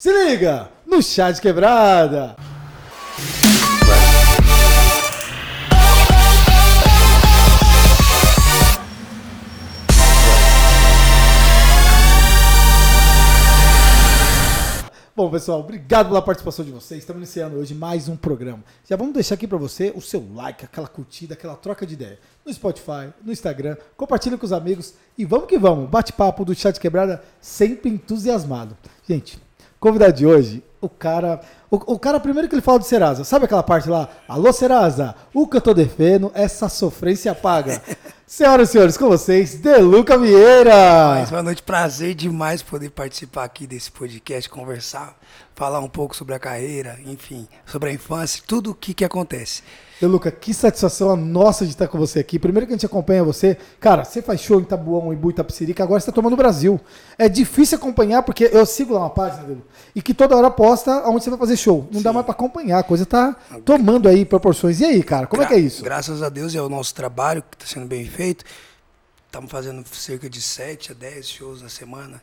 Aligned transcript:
Se 0.00 0.12
liga 0.12 0.70
no 0.86 1.02
chá 1.02 1.32
de 1.32 1.40
quebrada. 1.40 2.36
Bom, 15.16 15.28
pessoal, 15.32 15.58
obrigado 15.58 16.06
pela 16.06 16.22
participação 16.22 16.64
de 16.64 16.70
vocês. 16.70 17.00
Estamos 17.00 17.20
iniciando 17.20 17.56
hoje 17.56 17.74
mais 17.74 18.08
um 18.08 18.16
programa. 18.16 18.62
Já 18.88 18.94
vamos 18.94 19.14
deixar 19.14 19.34
aqui 19.34 19.48
para 19.48 19.58
você 19.58 19.92
o 19.96 20.00
seu 20.00 20.24
like, 20.32 20.64
aquela 20.64 20.86
curtida, 20.86 21.34
aquela 21.34 21.56
troca 21.56 21.84
de 21.84 21.94
ideia. 21.94 22.20
No 22.46 22.54
Spotify, 22.54 23.12
no 23.24 23.32
Instagram, 23.32 23.76
compartilha 23.96 24.38
com 24.38 24.46
os 24.46 24.52
amigos 24.52 24.94
e 25.18 25.24
vamos 25.24 25.48
que 25.48 25.58
vamos. 25.58 25.90
Bate-papo 25.90 26.44
do 26.44 26.54
Chat 26.54 26.78
Quebrada 26.78 27.20
sempre 27.40 27.90
entusiasmado. 27.90 28.76
Gente, 29.04 29.47
convidado 29.80 30.12
de 30.12 30.26
hoje, 30.26 30.62
o 30.80 30.88
cara. 30.88 31.40
O, 31.70 31.94
o, 31.94 31.98
cara, 31.98 32.18
primeiro 32.18 32.48
que 32.48 32.54
ele 32.54 32.62
fala 32.62 32.78
do 32.78 32.84
Serasa, 32.84 33.24
sabe 33.24 33.44
aquela 33.44 33.62
parte 33.62 33.88
lá? 33.88 34.08
Alô, 34.26 34.52
Serasa, 34.52 35.14
o 35.34 35.46
que 35.46 35.56
eu 35.56 35.60
tô 35.60 35.74
defendo, 35.74 36.30
essa 36.34 36.68
sofrência 36.68 37.34
paga. 37.34 37.82
Senhoras 38.28 38.68
e 38.68 38.72
senhores, 38.72 38.98
com 38.98 39.08
vocês, 39.08 39.54
Deluca 39.54 40.18
Vieira. 40.18 41.14
Mais 41.14 41.30
boa 41.30 41.42
noite, 41.42 41.62
prazer 41.62 42.14
demais 42.14 42.60
poder 42.60 42.90
participar 42.90 43.44
aqui 43.44 43.66
desse 43.66 43.90
podcast, 43.90 44.50
conversar, 44.50 45.18
falar 45.56 45.80
um 45.80 45.88
pouco 45.88 46.14
sobre 46.14 46.34
a 46.34 46.38
carreira, 46.38 46.98
enfim, 47.06 47.48
sobre 47.64 47.88
a 47.88 47.92
infância, 47.94 48.42
tudo 48.46 48.72
o 48.72 48.74
que, 48.74 48.92
que 48.92 49.02
acontece. 49.02 49.62
E 50.00 50.06
Luca, 50.06 50.30
que 50.30 50.54
satisfação 50.54 51.10
a 51.10 51.16
nossa 51.16 51.64
de 51.64 51.72
estar 51.72 51.88
com 51.88 51.98
você 51.98 52.20
aqui. 52.20 52.38
Primeiro 52.38 52.66
que 52.66 52.72
a 52.72 52.76
gente 52.76 52.86
acompanha 52.86 53.24
você, 53.24 53.56
cara, 53.80 54.04
você 54.04 54.22
faz 54.22 54.40
show 54.40 54.60
em 54.60 54.64
Tabuão, 54.64 55.12
em 55.12 55.16
Buitapicirica, 55.16 55.82
agora 55.82 55.98
você 55.98 56.04
está 56.04 56.12
tomando 56.12 56.34
o 56.34 56.36
Brasil. 56.36 56.78
É 57.18 57.28
difícil 57.28 57.78
acompanhar, 57.78 58.22
porque 58.22 58.48
eu 58.52 58.64
sigo 58.64 58.94
lá 58.94 59.00
uma 59.00 59.10
página 59.10 59.42
dele, 59.42 59.64
e 59.96 60.00
que 60.00 60.14
toda 60.14 60.36
hora 60.36 60.50
posta 60.50 61.02
onde 61.08 61.24
você 61.24 61.30
vai 61.30 61.38
fazer 61.38 61.56
show. 61.56 61.88
Não 61.90 61.98
Sim. 61.98 62.04
dá 62.04 62.12
mais 62.12 62.24
para 62.24 62.34
acompanhar, 62.34 62.78
a 62.78 62.82
coisa 62.84 63.04
tá 63.04 63.34
tomando 63.64 64.08
aí 64.08 64.24
proporções. 64.24 64.80
E 64.80 64.84
aí, 64.84 65.02
cara, 65.02 65.26
como 65.26 65.42
Gra 65.42 65.50
é 65.50 65.54
que 65.54 65.60
é 65.60 65.66
isso? 65.66 65.82
Graças 65.82 66.22
a 66.22 66.28
Deus 66.28 66.54
é 66.54 66.62
o 66.62 66.68
nosso 66.68 66.94
trabalho 66.94 67.42
que 67.42 67.56
está 67.56 67.66
sendo 67.66 67.86
bem 67.86 68.04
feito. 68.04 68.17
Estamos 68.24 69.50
fazendo 69.50 69.86
cerca 69.88 70.28
de 70.28 70.40
7 70.40 70.92
a 70.92 70.94
10 70.94 71.28
shows 71.28 71.62
na 71.62 71.68
semana. 71.68 72.22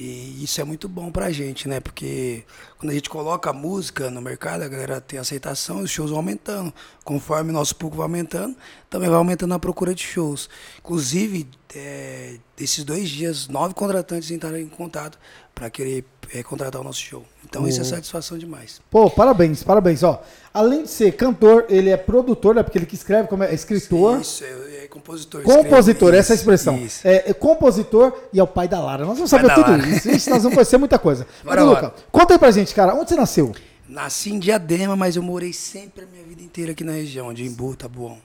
E 0.00 0.44
isso 0.44 0.60
é 0.60 0.64
muito 0.64 0.88
bom 0.88 1.10
pra 1.10 1.32
gente, 1.32 1.68
né? 1.68 1.80
Porque 1.80 2.44
quando 2.78 2.92
a 2.92 2.94
gente 2.94 3.10
coloca 3.10 3.50
a 3.50 3.52
música 3.52 4.08
no 4.12 4.22
mercado, 4.22 4.62
a 4.62 4.68
galera 4.68 5.00
tem 5.00 5.18
aceitação, 5.18 5.80
os 5.80 5.90
shows 5.90 6.10
vão 6.10 6.20
aumentando. 6.20 6.72
Conforme 7.04 7.50
o 7.50 7.52
nosso 7.52 7.74
público 7.74 7.96
vai 7.96 8.04
aumentando, 8.04 8.56
também 8.88 9.08
vai 9.08 9.18
aumentando 9.18 9.54
a 9.54 9.58
procura 9.58 9.92
de 9.92 10.04
shows. 10.04 10.48
Inclusive, 10.78 11.48
é, 11.74 12.36
desses 12.56 12.84
dois 12.84 13.08
dias, 13.08 13.48
nove 13.48 13.74
contratantes 13.74 14.30
entraram 14.30 14.58
em 14.58 14.68
contato 14.68 15.18
para 15.52 15.68
querer 15.68 16.04
é, 16.32 16.44
contratar 16.44 16.80
o 16.80 16.84
nosso 16.84 17.00
show. 17.00 17.26
Então 17.44 17.66
isso 17.66 17.80
é 17.80 17.84
satisfação 17.84 18.38
demais. 18.38 18.80
Pô, 18.88 19.10
parabéns, 19.10 19.64
parabéns. 19.64 20.04
Ó, 20.04 20.22
além 20.54 20.84
de 20.84 20.90
ser 20.90 21.16
cantor, 21.16 21.66
ele 21.68 21.90
é 21.90 21.96
produtor, 21.96 22.54
né? 22.54 22.62
Porque 22.62 22.78
ele 22.78 22.86
que 22.86 22.94
escreve 22.94 23.26
como 23.26 23.42
é 23.42 23.52
escritor. 23.52 24.20
Isso, 24.20 24.44
é, 24.44 24.77
é 24.77 24.77
compositor. 24.98 25.42
Compositor, 25.42 26.14
essa 26.14 26.32
é 26.32 26.34
a 26.34 26.36
expressão. 26.36 26.76
Isso. 26.76 27.06
É, 27.06 27.30
é, 27.30 27.32
compositor 27.32 28.12
e 28.32 28.40
é 28.40 28.42
o 28.42 28.46
pai 28.46 28.68
da 28.68 28.80
Lara. 28.80 29.04
Nós 29.04 29.16
vamos 29.16 29.30
saber 29.30 29.54
tudo 29.54 29.70
Lara. 29.70 29.88
isso. 29.88 30.30
Nós 30.30 30.42
vamos 30.42 30.54
conhecer 30.54 30.76
muita 30.78 30.98
coisa. 30.98 31.26
Mas, 31.44 31.64
Luca, 31.64 31.94
conta 32.10 32.34
aí 32.34 32.38
pra 32.38 32.50
gente, 32.50 32.74
cara, 32.74 32.94
onde 32.94 33.08
você 33.08 33.16
nasceu? 33.16 33.54
Nasci 33.88 34.30
em 34.30 34.38
Diadema, 34.38 34.94
mas 34.94 35.16
eu 35.16 35.22
morei 35.22 35.50
sempre 35.50 36.04
a 36.04 36.06
minha 36.06 36.22
vida 36.22 36.42
inteira 36.42 36.72
aqui 36.72 36.84
na 36.84 36.92
região, 36.92 37.32
de 37.32 37.46
Embu, 37.46 37.74
Tabuão. 37.74 38.18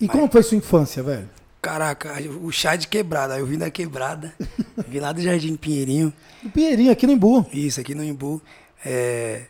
E 0.00 0.08
mas... 0.08 0.16
como 0.16 0.28
foi 0.28 0.42
sua 0.42 0.58
infância, 0.58 1.04
velho? 1.04 1.30
Caraca, 1.60 2.20
o 2.42 2.50
chá 2.50 2.74
de 2.74 2.88
quebrada. 2.88 3.38
Eu 3.38 3.46
vim 3.46 3.56
da 3.56 3.70
quebrada, 3.70 4.34
vim 4.88 4.98
lá 4.98 5.12
do 5.12 5.22
Jardim 5.22 5.54
Pinheirinho. 5.54 6.12
Do 6.42 6.50
Pinheirinho, 6.50 6.90
aqui 6.90 7.06
no 7.06 7.12
Embu. 7.12 7.46
Isso, 7.52 7.80
aqui 7.80 7.94
no 7.94 8.02
Embu. 8.02 8.42
É, 8.84 9.42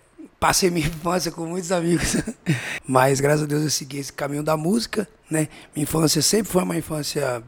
passei 0.43 0.71
minha 0.71 0.89
infância 0.89 1.31
com 1.31 1.47
muitos 1.47 1.71
amigos, 1.71 2.17
mas 2.85 3.21
graças 3.21 3.45
a 3.45 3.47
Deus 3.47 3.63
eu 3.63 3.71
segui 3.71 3.99
esse 3.99 4.13
caminho 4.13 4.43
da 4.43 4.57
música, 4.57 5.09
né? 5.31 5.47
Minha 5.73 5.85
infância 5.85 6.21
sempre 6.21 6.51
foi 6.51 6.65
uma 6.65 6.77
infância, 6.77 7.41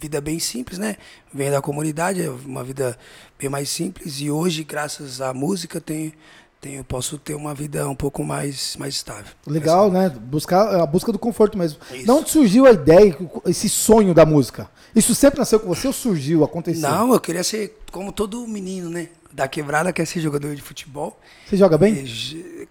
vida 0.00 0.20
bem 0.20 0.40
simples, 0.40 0.78
né? 0.78 0.96
Venho 1.32 1.52
da 1.52 1.62
comunidade, 1.62 2.20
é 2.20 2.28
uma 2.28 2.64
vida 2.64 2.98
bem 3.38 3.48
mais 3.48 3.68
simples 3.68 4.20
e 4.20 4.32
hoje, 4.32 4.64
graças 4.64 5.20
à 5.20 5.32
música, 5.32 5.80
tenho 5.80 6.12
tenho, 6.60 6.82
posso 6.82 7.18
ter 7.18 7.34
uma 7.34 7.54
vida 7.54 7.88
um 7.88 7.94
pouco 7.94 8.24
mais, 8.24 8.76
mais 8.76 8.94
estável. 8.94 9.32
Legal, 9.46 9.90
né? 9.90 10.08
Buscar 10.08 10.80
a 10.80 10.86
busca 10.86 11.12
do 11.12 11.18
conforto 11.18 11.56
mesmo. 11.56 11.78
Isso. 11.92 12.06
Não 12.06 12.26
surgiu 12.26 12.66
a 12.66 12.72
ideia, 12.72 13.16
esse 13.46 13.68
sonho 13.68 14.12
da 14.12 14.26
música? 14.26 14.68
Isso 14.94 15.14
sempre 15.14 15.38
nasceu 15.38 15.60
com 15.60 15.68
você 15.68 15.86
ou 15.86 15.92
surgiu, 15.92 16.42
aconteceu? 16.42 16.88
Não, 16.88 17.12
eu 17.12 17.20
queria 17.20 17.44
ser 17.44 17.78
como 17.92 18.10
todo 18.12 18.46
menino, 18.46 18.90
né? 18.90 19.08
Da 19.30 19.46
quebrada, 19.46 19.92
quer 19.92 20.06
ser 20.06 20.20
jogador 20.20 20.54
de 20.54 20.62
futebol. 20.62 21.20
Você 21.46 21.56
joga 21.56 21.78
bem? 21.78 22.04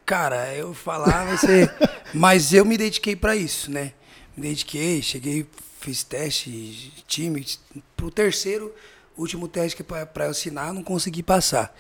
Cara, 0.05 0.53
eu 0.53 0.73
falava, 0.73 1.37
você... 1.37 1.69
mas 2.13 2.51
eu 2.53 2.65
me 2.65 2.77
dediquei 2.77 3.15
para 3.15 3.35
isso, 3.35 3.71
né? 3.71 3.93
Me 4.35 4.49
dediquei, 4.49 5.01
cheguei, 5.01 5.47
fiz 5.79 6.03
teste, 6.03 6.91
time. 7.07 7.45
Pro 7.95 8.11
terceiro, 8.11 8.73
último 9.17 9.47
teste 9.47 9.75
que 9.75 9.83
para 9.83 10.25
eu 10.25 10.31
assinar, 10.31 10.73
não 10.73 10.83
consegui 10.83 11.23
passar. 11.23 11.75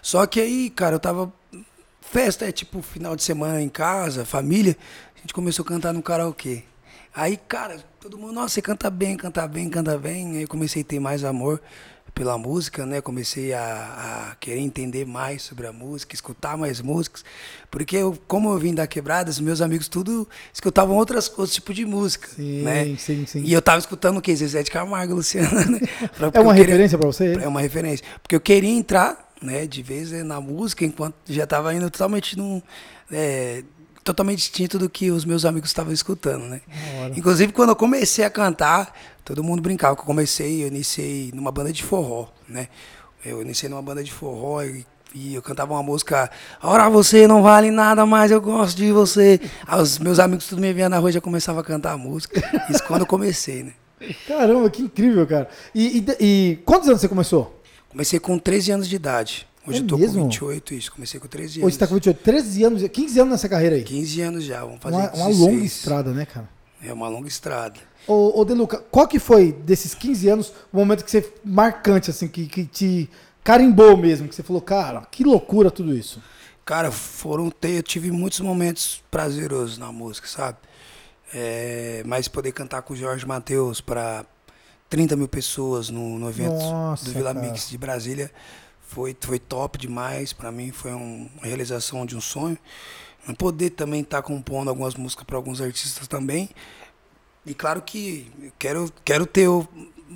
Só 0.00 0.26
que 0.26 0.40
aí, 0.40 0.70
cara, 0.70 0.96
eu 0.96 1.00
tava 1.00 1.32
festa 2.00 2.46
é 2.46 2.52
tipo 2.52 2.82
final 2.82 3.16
de 3.16 3.22
semana 3.22 3.62
em 3.62 3.68
casa, 3.68 4.24
família, 4.24 4.76
a 5.16 5.20
gente 5.20 5.32
começou 5.32 5.64
a 5.64 5.68
cantar 5.68 5.92
no 5.92 6.02
karaokê. 6.02 6.64
Aí, 7.14 7.36
cara, 7.36 7.82
todo 8.00 8.18
mundo, 8.18 8.32
nossa, 8.32 8.54
você 8.54 8.62
canta 8.62 8.90
bem, 8.90 9.16
canta 9.16 9.46
bem, 9.46 9.68
canta 9.68 9.98
bem. 9.98 10.38
Aí 10.38 10.46
comecei 10.46 10.82
a 10.82 10.84
ter 10.84 10.98
mais 10.98 11.24
amor 11.24 11.60
pela 12.14 12.36
música, 12.36 12.84
né? 12.84 13.00
Comecei 13.00 13.52
a, 13.52 14.30
a, 14.32 14.36
querer 14.36 14.60
entender 14.60 15.06
mais 15.06 15.42
sobre 15.42 15.66
a 15.66 15.72
música, 15.72 16.14
escutar 16.14 16.56
mais 16.56 16.80
músicas. 16.80 17.24
Porque 17.70 17.96
eu, 17.96 18.16
como 18.26 18.52
eu 18.52 18.58
vim 18.58 18.74
da 18.74 18.86
quebrada, 18.86 19.30
os 19.30 19.40
meus 19.40 19.60
amigos 19.60 19.88
tudo 19.88 20.28
escutavam 20.52 20.96
outras 20.96 21.28
coisas, 21.28 21.54
tipo 21.54 21.72
de 21.72 21.86
música, 21.86 22.28
sim, 22.28 22.62
né? 22.62 22.96
Sim, 22.98 23.24
sim. 23.26 23.42
E 23.44 23.52
eu 23.52 23.62
tava 23.62 23.78
escutando 23.78 24.18
o 24.18 24.20
quê? 24.20 24.34
Zezé 24.36 24.62
de 24.62 24.70
Camargo, 24.70 25.14
Luciana, 25.16 25.64
né? 25.64 25.80
é 26.32 26.40
uma 26.40 26.54
referência 26.54 26.98
para 26.98 27.06
você? 27.06 27.34
É 27.40 27.48
uma 27.48 27.60
referência. 27.60 28.04
Porque 28.22 28.36
eu 28.36 28.40
queria 28.40 28.70
entrar 28.70 29.32
né, 29.40 29.66
de 29.66 29.82
vez 29.82 30.12
na 30.24 30.40
música, 30.40 30.84
enquanto 30.84 31.14
já 31.28 31.44
estava 31.44 31.74
indo 31.74 31.90
totalmente 31.90 32.36
num. 32.36 32.62
É, 33.10 33.64
totalmente 34.02 34.38
distinto 34.38 34.78
do 34.78 34.88
que 34.88 35.10
os 35.10 35.24
meus 35.24 35.44
amigos 35.44 35.70
estavam 35.70 35.92
escutando, 35.92 36.44
né? 36.44 36.60
Inclusive, 37.16 37.52
quando 37.52 37.70
eu 37.70 37.76
comecei 37.76 38.24
a 38.24 38.30
cantar, 38.30 38.96
todo 39.24 39.42
mundo 39.42 39.62
brincava 39.62 39.94
que 39.94 40.02
eu 40.02 40.06
comecei, 40.06 40.62
eu 40.62 40.68
iniciei 40.68 41.30
numa 41.34 41.52
banda 41.52 41.72
de 41.72 41.82
forró, 41.82 42.28
né? 42.48 42.68
Eu 43.24 43.40
iniciei 43.42 43.68
numa 43.70 43.82
banda 43.82 44.02
de 44.02 44.12
forró 44.12 44.62
e, 44.62 44.84
e 45.14 45.34
eu 45.34 45.42
cantava 45.42 45.72
uma 45.72 45.82
música, 45.82 46.30
Ora 46.62 46.88
você 46.88 47.28
não 47.28 47.42
vale 47.42 47.70
nada 47.70 48.04
mais, 48.04 48.30
eu 48.30 48.40
gosto 48.40 48.76
de 48.76 48.90
você. 48.90 49.40
Aí 49.66 49.80
os 49.80 49.98
meus 49.98 50.18
amigos 50.18 50.46
tudo 50.46 50.60
me 50.60 50.72
viam 50.72 50.88
na 50.88 50.98
rua 50.98 51.10
e 51.10 51.12
já 51.12 51.20
começavam 51.20 51.60
a 51.60 51.64
cantar 51.64 51.92
a 51.92 51.98
música. 51.98 52.42
Isso 52.68 52.82
quando 52.84 53.02
eu 53.02 53.06
comecei, 53.06 53.62
né? 53.62 53.72
Caramba, 54.26 54.68
que 54.68 54.82
incrível, 54.82 55.26
cara. 55.26 55.48
E, 55.74 55.98
e, 55.98 56.16
e 56.20 56.56
quantos 56.64 56.88
anos 56.88 57.00
você 57.00 57.08
começou? 57.08 57.62
Comecei 57.88 58.18
com 58.18 58.38
13 58.38 58.72
anos 58.72 58.88
de 58.88 58.96
idade. 58.96 59.46
Hoje 59.66 59.78
é 59.78 59.82
eu 59.82 59.86
tô 59.86 59.96
mesmo? 59.96 60.18
com 60.18 60.24
28, 60.24 60.74
isso. 60.74 60.92
Comecei 60.92 61.20
com 61.20 61.28
13 61.28 61.60
anos. 61.60 61.66
Hoje 61.66 61.74
você 61.74 61.78
tá 61.78 61.86
com 61.86 61.94
28, 61.94 62.22
13 62.22 62.64
anos, 62.64 62.82
15 62.88 63.20
anos 63.20 63.30
nessa 63.32 63.48
carreira 63.48 63.76
aí? 63.76 63.84
15 63.84 64.20
anos 64.20 64.44
já, 64.44 64.60
vamos 64.60 64.80
fazer 64.80 64.96
Uma, 64.96 65.12
uma 65.12 65.28
longa 65.28 65.64
estrada, 65.64 66.12
né, 66.12 66.26
cara? 66.26 66.48
É 66.82 66.92
uma 66.92 67.08
longa 67.08 67.28
estrada. 67.28 67.78
Ô, 68.06 68.40
ô 68.40 68.44
Deluca, 68.44 68.78
qual 68.90 69.06
que 69.06 69.20
foi, 69.20 69.52
desses 69.52 69.94
15 69.94 70.28
anos, 70.28 70.52
o 70.72 70.76
momento 70.76 71.04
que 71.04 71.10
você, 71.10 71.32
marcante, 71.44 72.10
assim, 72.10 72.26
que, 72.26 72.46
que 72.46 72.64
te 72.64 73.08
carimbou 73.44 73.96
mesmo, 73.96 74.28
que 74.28 74.34
você 74.34 74.42
falou, 74.42 74.60
cara, 74.60 75.02
que 75.10 75.22
loucura 75.22 75.70
tudo 75.70 75.94
isso? 75.94 76.20
Cara, 76.64 76.90
foram 76.90 77.50
ter, 77.50 77.78
eu 77.78 77.82
tive 77.82 78.10
muitos 78.10 78.40
momentos 78.40 79.02
prazerosos 79.10 79.78
na 79.78 79.92
música, 79.92 80.26
sabe? 80.26 80.58
É, 81.34 82.02
mas 82.04 82.28
poder 82.28 82.52
cantar 82.52 82.82
com 82.82 82.94
o 82.94 82.96
Jorge 82.96 83.24
Matheus 83.26 83.80
para 83.80 84.24
30 84.90 85.16
mil 85.16 85.28
pessoas 85.28 85.88
no, 85.88 86.18
no 86.18 86.28
evento 86.28 86.52
Nossa, 86.52 87.04
do 87.04 87.12
Vila 87.12 87.32
cara. 87.32 87.46
Mix 87.46 87.70
de 87.70 87.78
Brasília. 87.78 88.30
Foi, 88.92 89.16
foi 89.18 89.38
top 89.38 89.78
demais. 89.78 90.32
Para 90.32 90.52
mim 90.52 90.70
foi 90.70 90.92
um, 90.92 91.28
uma 91.34 91.46
realização 91.46 92.04
de 92.04 92.14
um 92.14 92.20
sonho. 92.20 92.58
Poder 93.38 93.70
também 93.70 94.02
estar 94.02 94.18
tá 94.18 94.22
compondo 94.22 94.68
algumas 94.68 94.94
músicas 94.94 95.24
para 95.24 95.36
alguns 95.36 95.60
artistas 95.60 96.06
também. 96.06 96.50
E 97.46 97.54
claro 97.54 97.80
que 97.80 98.30
quero, 98.58 98.92
quero 99.04 99.24
ter 99.24 99.48
o 99.48 99.66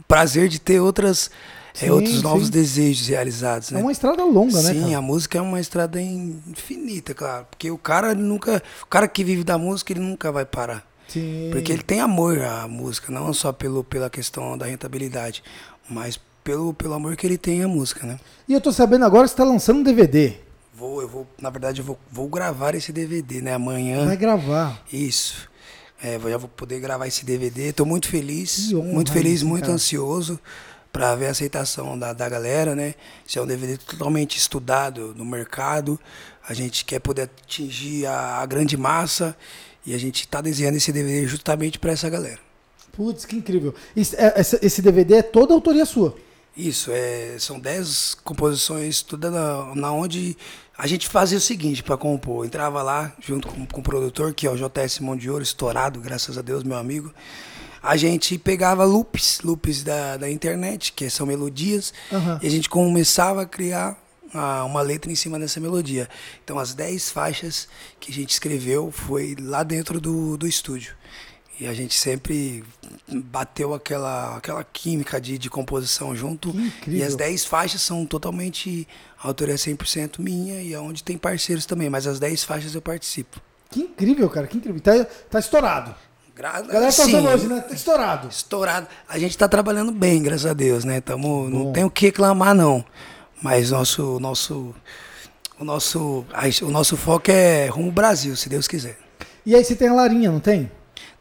prazer 0.06 0.48
de 0.48 0.60
ter 0.60 0.78
outras, 0.80 1.30
é, 1.74 1.78
sim, 1.78 1.86
é, 1.86 1.92
outros 1.92 2.22
novos 2.22 2.50
desejos 2.50 3.08
realizados. 3.08 3.70
Né? 3.70 3.80
É 3.80 3.82
uma 3.82 3.92
estrada 3.92 4.22
longa, 4.24 4.58
sim, 4.58 4.64
né? 4.64 4.86
Sim, 4.86 4.94
a 4.94 5.00
música 5.00 5.38
é 5.38 5.40
uma 5.40 5.58
estrada 5.58 6.00
infinita, 6.00 7.14
claro. 7.14 7.46
Porque 7.50 7.70
o 7.70 7.78
cara 7.78 8.14
nunca. 8.14 8.62
O 8.82 8.86
cara 8.86 9.08
que 9.08 9.24
vive 9.24 9.42
da 9.42 9.56
música, 9.56 9.92
ele 9.92 10.00
nunca 10.00 10.30
vai 10.30 10.44
parar. 10.44 10.86
Sim. 11.08 11.48
Porque 11.50 11.72
ele 11.72 11.82
tem 11.82 12.00
amor 12.00 12.42
à 12.42 12.68
música, 12.68 13.10
não 13.10 13.32
só 13.32 13.52
pelo, 13.52 13.82
pela 13.82 14.10
questão 14.10 14.58
da 14.58 14.66
rentabilidade, 14.66 15.42
mas 15.88 16.20
pelo, 16.46 16.72
pelo 16.72 16.94
amor 16.94 17.16
que 17.16 17.26
ele 17.26 17.36
tem 17.36 17.64
à 17.64 17.66
música, 17.66 18.06
né? 18.06 18.20
E 18.46 18.54
eu 18.54 18.60
tô 18.60 18.72
sabendo 18.72 19.04
agora 19.04 19.24
que 19.24 19.30
você 19.30 19.36
tá 19.36 19.42
lançando 19.42 19.80
um 19.80 19.82
DVD. 19.82 20.34
Vou, 20.72 21.02
eu 21.02 21.08
vou, 21.08 21.26
na 21.40 21.50
verdade, 21.50 21.80
eu 21.80 21.84
vou, 21.84 21.98
vou 22.08 22.28
gravar 22.28 22.76
esse 22.76 22.92
DVD, 22.92 23.40
né? 23.40 23.54
Amanhã. 23.54 24.06
Vai 24.06 24.16
gravar. 24.16 24.80
Isso. 24.92 25.50
É, 26.00 26.20
já 26.20 26.38
vou 26.38 26.48
poder 26.48 26.78
gravar 26.78 27.08
esse 27.08 27.24
DVD. 27.24 27.72
Tô 27.72 27.84
muito 27.84 28.06
feliz, 28.06 28.72
honra, 28.72 28.92
muito 28.92 29.12
feliz, 29.12 29.42
muito 29.42 29.62
cara. 29.62 29.74
ansioso 29.74 30.38
para 30.92 31.16
ver 31.16 31.26
a 31.26 31.30
aceitação 31.30 31.98
da, 31.98 32.12
da 32.12 32.28
galera, 32.28 32.76
né? 32.76 32.94
Isso 33.26 33.40
é 33.40 33.42
um 33.42 33.46
DVD 33.46 33.76
totalmente 33.76 34.38
estudado 34.38 35.12
no 35.16 35.24
mercado. 35.24 35.98
A 36.48 36.54
gente 36.54 36.84
quer 36.84 37.00
poder 37.00 37.22
atingir 37.22 38.06
a, 38.06 38.36
a 38.36 38.46
grande 38.46 38.76
massa 38.76 39.36
e 39.84 39.94
a 39.94 39.98
gente 39.98 40.20
está 40.20 40.40
desenhando 40.40 40.76
esse 40.76 40.92
DVD 40.92 41.26
justamente 41.26 41.76
para 41.76 41.90
essa 41.90 42.08
galera. 42.08 42.38
Putz, 42.92 43.24
que 43.24 43.34
incrível. 43.34 43.74
É, 43.96 44.40
esse 44.62 44.80
DVD 44.80 45.16
é 45.16 45.22
toda 45.22 45.52
autoria 45.52 45.84
sua? 45.84 46.14
Isso, 46.56 46.90
é, 46.90 47.36
são 47.38 47.60
10 47.60 48.16
composições, 48.24 49.02
toda 49.02 49.30
na, 49.30 49.74
na 49.74 49.92
onde 49.92 50.36
a 50.78 50.86
gente 50.86 51.06
fazia 51.08 51.36
o 51.36 51.40
seguinte 51.40 51.82
para 51.82 51.96
compor. 51.96 52.46
Entrava 52.46 52.82
lá 52.82 53.12
junto 53.20 53.48
com, 53.48 53.66
com 53.66 53.80
o 53.80 53.84
produtor, 53.84 54.32
que 54.32 54.46
é 54.46 54.50
o 54.50 54.56
JS 54.56 55.00
Mão 55.00 55.16
de 55.16 55.30
Ouro, 55.30 55.42
estourado, 55.42 56.00
graças 56.00 56.38
a 56.38 56.42
Deus, 56.42 56.62
meu 56.62 56.78
amigo. 56.78 57.12
A 57.82 57.96
gente 57.96 58.38
pegava 58.38 58.84
loops, 58.84 59.40
loops 59.44 59.84
da, 59.84 60.16
da 60.16 60.30
internet, 60.30 60.92
que 60.92 61.08
são 61.10 61.26
melodias, 61.26 61.92
uhum. 62.10 62.38
e 62.42 62.46
a 62.46 62.50
gente 62.50 62.68
começava 62.68 63.42
a 63.42 63.46
criar 63.46 63.96
uma, 64.32 64.64
uma 64.64 64.82
letra 64.82 65.12
em 65.12 65.14
cima 65.14 65.38
dessa 65.38 65.60
melodia. 65.60 66.08
Então, 66.42 66.58
as 66.58 66.74
10 66.74 67.10
faixas 67.10 67.68
que 68.00 68.10
a 68.10 68.14
gente 68.14 68.30
escreveu 68.30 68.90
foi 68.90 69.36
lá 69.38 69.62
dentro 69.62 70.00
do, 70.00 70.36
do 70.36 70.46
estúdio. 70.46 70.94
E 71.58 71.66
a 71.66 71.72
gente 71.72 71.94
sempre 71.94 72.62
bateu 73.08 73.72
aquela, 73.72 74.36
aquela 74.36 74.62
química 74.62 75.18
de, 75.18 75.38
de 75.38 75.48
composição 75.48 76.14
junto. 76.14 76.54
E 76.86 77.02
as 77.02 77.16
10 77.16 77.46
faixas 77.46 77.80
são 77.80 78.04
totalmente 78.04 78.86
autoria 79.18 79.54
100% 79.54 80.18
minha 80.18 80.60
e 80.60 80.76
onde 80.76 81.02
tem 81.02 81.16
parceiros 81.16 81.64
também, 81.64 81.88
mas 81.88 82.06
as 82.06 82.20
10 82.20 82.44
faixas 82.44 82.74
eu 82.74 82.82
participo. 82.82 83.40
Que 83.70 83.80
incrível, 83.80 84.28
cara, 84.28 84.46
que 84.46 84.58
incrível. 84.58 84.80
Tá, 84.80 85.04
tá 85.30 85.38
estourado. 85.38 85.94
Gra 86.34 86.50
a 86.50 86.60
galera 86.60 86.92
tá 86.92 87.02
usando 87.04 87.28
hoje, 87.28 87.46
né? 87.48 87.60
Tá 87.60 87.74
estourado. 87.74 88.28
Estourado. 88.28 88.86
A 89.08 89.18
gente 89.18 89.38
tá 89.38 89.48
trabalhando 89.48 89.90
bem, 89.90 90.22
graças 90.22 90.44
a 90.44 90.52
Deus, 90.52 90.84
né? 90.84 91.00
Tamo, 91.00 91.48
não 91.48 91.72
tem 91.72 91.84
o 91.84 91.90
que 91.90 92.06
reclamar, 92.06 92.54
não. 92.54 92.84
Mas 93.40 93.70
nosso, 93.70 94.20
nosso, 94.20 94.74
o 95.58 95.64
nosso, 95.64 96.26
o 96.62 96.70
nosso 96.70 96.96
foco 96.98 97.30
é 97.30 97.66
rumo 97.68 97.90
Brasil, 97.90 98.36
se 98.36 98.50
Deus 98.50 98.68
quiser. 98.68 98.98
E 99.46 99.54
aí 99.54 99.64
você 99.64 99.74
tem 99.74 99.88
a 99.88 99.94
Larinha, 99.94 100.30
não 100.30 100.40
tem? 100.40 100.70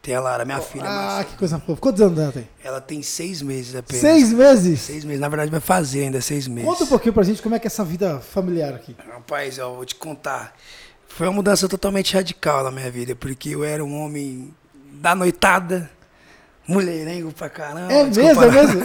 Tem 0.06 0.14
a 0.14 0.20
Lara, 0.20 0.44
minha 0.44 0.60
filha. 0.60 0.84
Ah, 0.86 1.24
que 1.28 1.36
coisa 1.36 1.58
fofa. 1.58 1.80
Quantos 1.80 2.00
anos 2.00 2.16
ela 2.16 2.30
tem? 2.30 2.48
Ela 2.62 2.80
tem 2.80 3.02
seis 3.02 3.42
meses 3.42 3.74
apenas. 3.74 4.00
Seis 4.00 4.32
meses? 4.32 4.80
Seis 4.82 5.04
meses. 5.04 5.20
Na 5.20 5.28
verdade, 5.28 5.50
vai 5.50 5.58
fazer 5.58 6.04
ainda 6.04 6.20
seis 6.20 6.46
meses. 6.46 6.70
Conta 6.70 6.84
um 6.84 6.86
pouquinho 6.86 7.12
pra 7.12 7.24
gente 7.24 7.42
como 7.42 7.56
é 7.56 7.58
que 7.58 7.66
é 7.66 7.68
essa 7.68 7.84
vida 7.84 8.20
familiar 8.20 8.72
aqui. 8.72 8.94
Rapaz, 9.12 9.58
eu 9.58 9.74
vou 9.74 9.84
te 9.84 9.96
contar. 9.96 10.54
Foi 11.08 11.26
uma 11.26 11.32
mudança 11.32 11.68
totalmente 11.68 12.14
radical 12.14 12.62
na 12.62 12.70
minha 12.70 12.88
vida, 12.88 13.16
porque 13.16 13.48
eu 13.48 13.64
era 13.64 13.84
um 13.84 14.00
homem 14.00 14.54
da 14.92 15.12
noitada, 15.12 15.90
mulherengo 16.68 17.32
pra 17.32 17.48
caramba. 17.50 17.92
É 17.92 18.04
mesmo, 18.04 18.44
é 18.44 18.48
mesmo? 18.48 18.82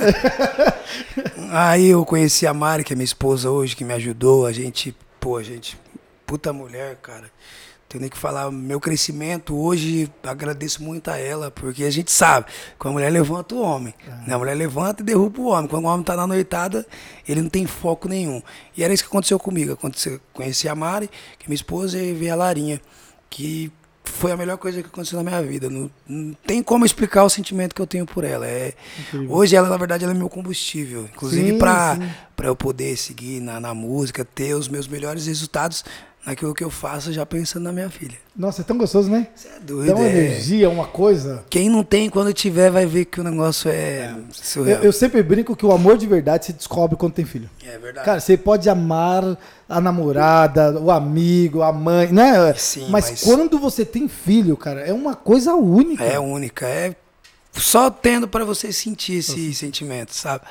Aí 1.54 1.86
eu 1.86 2.04
conheci 2.04 2.48
a 2.48 2.54
Mari, 2.54 2.84
que 2.84 2.94
é 2.94 2.96
minha 2.96 3.06
esposa 3.06 3.48
hoje, 3.52 3.76
que 3.76 3.86
me 3.86 3.94
ajudou. 3.94 4.48
A 4.48 4.52
gente, 4.52 4.98
pô, 5.20 5.38
a 5.38 5.44
gente, 5.44 5.80
puta 6.26 6.52
mulher, 6.52 6.96
cara. 6.96 7.30
Tenho 7.92 8.04
nem 8.04 8.10
que 8.10 8.18
falar, 8.18 8.50
meu 8.50 8.80
crescimento 8.80 9.54
hoje, 9.54 10.10
agradeço 10.24 10.82
muito 10.82 11.12
a 11.12 11.18
ela, 11.18 11.52
porque 11.52 11.84
a 11.84 11.90
gente 11.92 12.10
sabe, 12.10 12.46
quando 12.80 12.92
a 12.92 12.94
mulher 12.94 13.10
levanta 13.12 13.54
o 13.54 13.62
homem, 13.62 13.94
né? 14.26 14.34
a 14.34 14.38
mulher 14.38 14.56
levanta 14.56 15.02
e 15.02 15.06
derruba 15.06 15.42
o 15.42 15.48
homem. 15.48 15.68
Quando 15.68 15.84
o 15.84 15.88
homem 15.88 16.00
está 16.00 16.16
na 16.16 16.26
noitada, 16.26 16.88
ele 17.28 17.42
não 17.42 17.50
tem 17.50 17.68
foco 17.68 18.08
nenhum. 18.08 18.42
E 18.78 18.82
era 18.82 18.94
isso 18.94 19.04
que 19.04 19.10
aconteceu 19.10 19.38
comigo. 19.38 19.74
Aconteceu, 19.74 20.22
conheci 20.32 20.70
a 20.70 20.74
Mari, 20.74 21.10
que 21.38 21.46
é 21.46 21.48
minha 21.50 21.56
esposa, 21.56 22.00
e 22.00 22.14
vi 22.14 22.30
a 22.30 22.36
Larinha, 22.36 22.80
que 23.30 23.70
foi 24.06 24.32
a 24.32 24.38
melhor 24.38 24.58
coisa 24.58 24.82
que 24.82 24.88
aconteceu 24.88 25.22
na 25.22 25.30
minha 25.30 25.44
vida. 25.44 25.70
Não, 25.70 25.92
não 26.08 26.34
tem 26.48 26.64
como 26.64 26.86
explicar 26.86 27.26
o 27.26 27.30
sentimento 27.30 27.76
que 27.76 27.82
eu 27.82 27.88
tenho 27.88 28.06
por 28.06 28.24
ela. 28.24 28.48
É, 28.48 28.74
hoje 29.28 29.54
ela, 29.54 29.68
na 29.68 29.76
verdade, 29.76 30.06
ela 30.06 30.14
é 30.14 30.18
meu 30.18 30.30
combustível. 30.30 31.10
Inclusive 31.14 31.58
para 31.58 32.00
eu 32.44 32.56
poder 32.56 32.96
seguir 32.96 33.42
na, 33.42 33.60
na 33.60 33.74
música, 33.74 34.24
ter 34.24 34.54
os 34.54 34.70
meus 34.70 34.88
melhores 34.88 35.28
resultados 35.28 35.84
naquilo 36.26 36.54
que 36.54 36.64
eu 36.64 36.70
faço, 36.70 37.12
já 37.12 37.26
pensando 37.26 37.64
na 37.64 37.72
minha 37.72 37.90
filha. 37.90 38.18
Nossa, 38.36 38.62
é 38.62 38.64
tão 38.64 38.78
gostoso, 38.78 39.10
né? 39.10 39.28
Você 39.36 39.48
é 39.48 39.60
doido. 39.60 39.88
Dá 39.88 39.96
uma 39.96 40.06
é... 40.06 40.10
energia, 40.10 40.70
uma 40.70 40.86
coisa. 40.86 41.44
Quem 41.50 41.70
não 41.70 41.84
tem, 41.84 42.10
quando 42.10 42.32
tiver, 42.34 42.70
vai 42.70 42.86
ver 42.86 43.06
que 43.06 43.20
o 43.20 43.24
negócio 43.24 43.70
é, 43.70 43.74
é. 43.74 44.16
surreal. 44.32 44.80
Eu, 44.80 44.86
eu, 44.86 44.94
sempre 44.94 45.22
brinco 45.24 45.56
que 45.56 45.66
o 45.66 45.72
amor 45.72 45.98
de 45.98 46.06
verdade 46.06 46.46
se 46.46 46.54
descobre 46.54 46.96
quando 46.96 47.14
tem 47.14 47.26
filho. 47.26 47.50
É 47.66 47.78
verdade. 47.78 48.06
Cara, 48.06 48.20
você 48.20 48.38
pode 48.38 48.70
amar 48.70 49.38
a 49.68 49.82
namorada, 49.82 50.80
o 50.80 50.92
amigo, 50.92 51.62
a 51.62 51.74
mãe, 51.74 52.12
né? 52.12 52.54
Sim, 52.54 52.88
mas, 52.90 53.10
mas 53.10 53.24
quando 53.24 53.58
você 53.58 53.84
tem 53.84 54.08
filho, 54.08 54.56
cara, 54.56 54.82
é 54.82 54.94
uma 54.94 55.16
coisa 55.16 55.56
única. 55.56 56.04
É 56.04 56.20
única, 56.20 56.68
é 56.68 56.96
só 57.54 57.90
tendo 57.90 58.28
para 58.28 58.46
você 58.46 58.72
sentir 58.72 59.16
esse 59.16 59.48
Nossa. 59.48 59.60
sentimento, 59.60 60.14
sabe? 60.14 60.46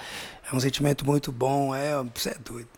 É 0.51 0.55
um 0.55 0.61
sentimento 0.61 1.07
muito 1.07 1.31
bom, 1.31 1.75
é, 1.75 1.93
você 2.15 2.31
é 2.31 2.37
doido. 2.45 2.69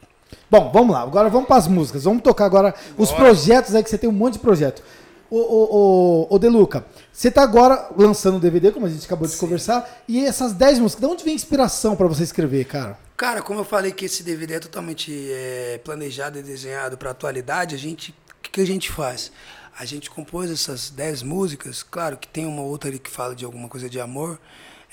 Bom, 0.51 0.71
vamos 0.73 0.95
lá. 0.95 1.03
Agora 1.03 1.29
vamos 1.29 1.47
para 1.47 1.57
as 1.57 1.67
músicas. 1.67 2.05
Vamos 2.05 2.23
tocar 2.23 2.45
agora 2.45 2.73
Bora. 2.73 2.93
os 2.99 3.11
projetos 3.11 3.75
aí, 3.75 3.83
que 3.83 3.89
você 3.89 3.99
tem 3.99 4.09
um 4.09 4.13
monte 4.13 4.35
de 4.35 4.41
projeto. 4.41 4.83
Ô, 5.31 5.39
ô, 5.39 6.27
ô, 6.31 6.35
ô 6.35 6.39
Deluca, 6.39 6.85
você 7.11 7.29
está 7.29 7.43
agora 7.43 7.89
lançando 7.97 8.37
o 8.37 8.39
DVD, 8.39 8.71
como 8.71 8.85
a 8.85 8.89
gente 8.91 9.07
acabou 9.07 9.27
de 9.27 9.33
Sim. 9.33 9.41
conversar, 9.41 10.03
e 10.07 10.23
essas 10.27 10.53
10 10.53 10.81
músicas, 10.81 11.01
de 11.01 11.11
onde 11.11 11.25
vem 11.25 11.33
a 11.33 11.37
inspiração 11.37 11.97
para 11.97 12.07
você 12.07 12.23
escrever, 12.23 12.67
cara? 12.67 12.99
Cara, 13.17 13.41
como 13.41 13.61
eu 13.61 13.65
falei 13.65 13.93
que 13.93 14.05
esse 14.05 14.23
DVD 14.23 14.57
é 14.57 14.61
totalmente 14.61 15.11
é, 15.33 15.81
planejado 15.83 16.39
e 16.39 16.43
desenhado 16.43 16.99
para 16.99 17.13
atualidade, 17.13 17.75
a 17.75 17.79
gente, 17.79 18.11
o 18.11 18.43
que, 18.43 18.51
que, 18.51 18.61
a 18.61 18.67
gente 18.67 18.93
faz? 18.93 19.33
A 19.79 19.87
gente 19.87 20.11
compôs 20.11 20.51
essas 20.51 20.91
10 20.91 21.23
músicas, 21.23 21.83
claro 21.83 22.19
que 22.19 22.29
tem 22.29 22.45
uma 22.45 22.61
outra 22.61 22.91
ali 22.91 22.99
que 22.99 23.11
fala 23.11 23.35
de 23.35 23.47
alguma 23.47 23.71
coisa 23.71 23.89
de 23.89 23.99
amor, 23.99 24.39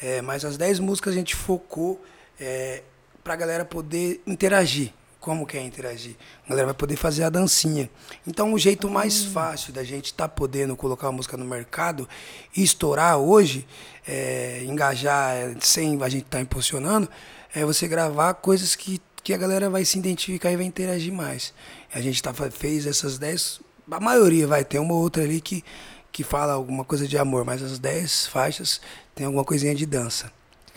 é, 0.02 0.22
mas 0.22 0.46
as 0.46 0.56
10 0.56 0.80
músicas 0.80 1.12
a 1.12 1.18
gente 1.18 1.36
focou 1.36 2.02
é, 2.40 2.82
para 3.26 3.34
a 3.34 3.36
galera 3.36 3.66
poder 3.66 4.22
interagir 4.26 4.94
como 5.20 5.46
quer 5.46 5.62
interagir. 5.62 6.16
A 6.46 6.50
galera 6.50 6.68
vai 6.68 6.74
poder 6.74 6.96
fazer 6.96 7.24
a 7.24 7.30
dancinha. 7.30 7.90
Então, 8.26 8.54
o 8.54 8.58
jeito 8.58 8.90
mais 8.90 9.26
hum. 9.26 9.32
fácil 9.32 9.74
da 9.74 9.84
gente 9.84 10.06
estar 10.06 10.28
tá 10.28 10.34
podendo 10.34 10.76
colocar 10.76 11.08
a 11.08 11.12
música 11.12 11.36
no 11.36 11.46
mercado 11.46 12.08
e 12.56 12.64
estourar 12.64 13.18
hoje, 13.18 13.68
é, 14.08 14.64
engajar 14.64 15.36
é, 15.36 15.56
sem 15.60 16.02
a 16.02 16.10
gente 16.10 16.24
estar 16.24 16.38
tá 16.38 16.42
impulsionando, 16.42 17.10
é 17.54 17.66
você 17.66 17.88
gravar 17.88 18.34
coisas 18.36 18.76
que, 18.76 19.02
que 19.24 19.34
a 19.34 19.38
galera 19.38 19.70
vai 19.70 19.84
se 19.84 20.00
identificar 20.00 20.52
e 20.52 20.56
vai 20.56 20.66
interagir 20.66 21.14
mais. 21.14 21.54
A 21.94 22.00
gente 22.00 22.22
tá, 22.24 22.34
fez 22.34 22.86
essas 22.86 23.18
10, 23.18 23.60
a 23.92 24.00
maioria 24.00 24.48
vai 24.48 24.64
ter 24.64 24.80
uma 24.80 24.94
ou 24.94 25.02
outra 25.02 25.24
ali 25.24 25.42
que, 25.42 25.64
que 26.12 26.24
fala 26.24 26.54
alguma 26.54 26.86
coisa 26.86 27.08
de 27.08 27.18
amor, 27.18 27.44
mas 27.44 27.62
as 27.62 27.78
10 27.78 28.28
faixas 28.28 28.80
tem 29.14 29.26
alguma 29.26 29.44
coisinha 29.44 29.76
de 29.76 29.86
dança. 29.86 30.32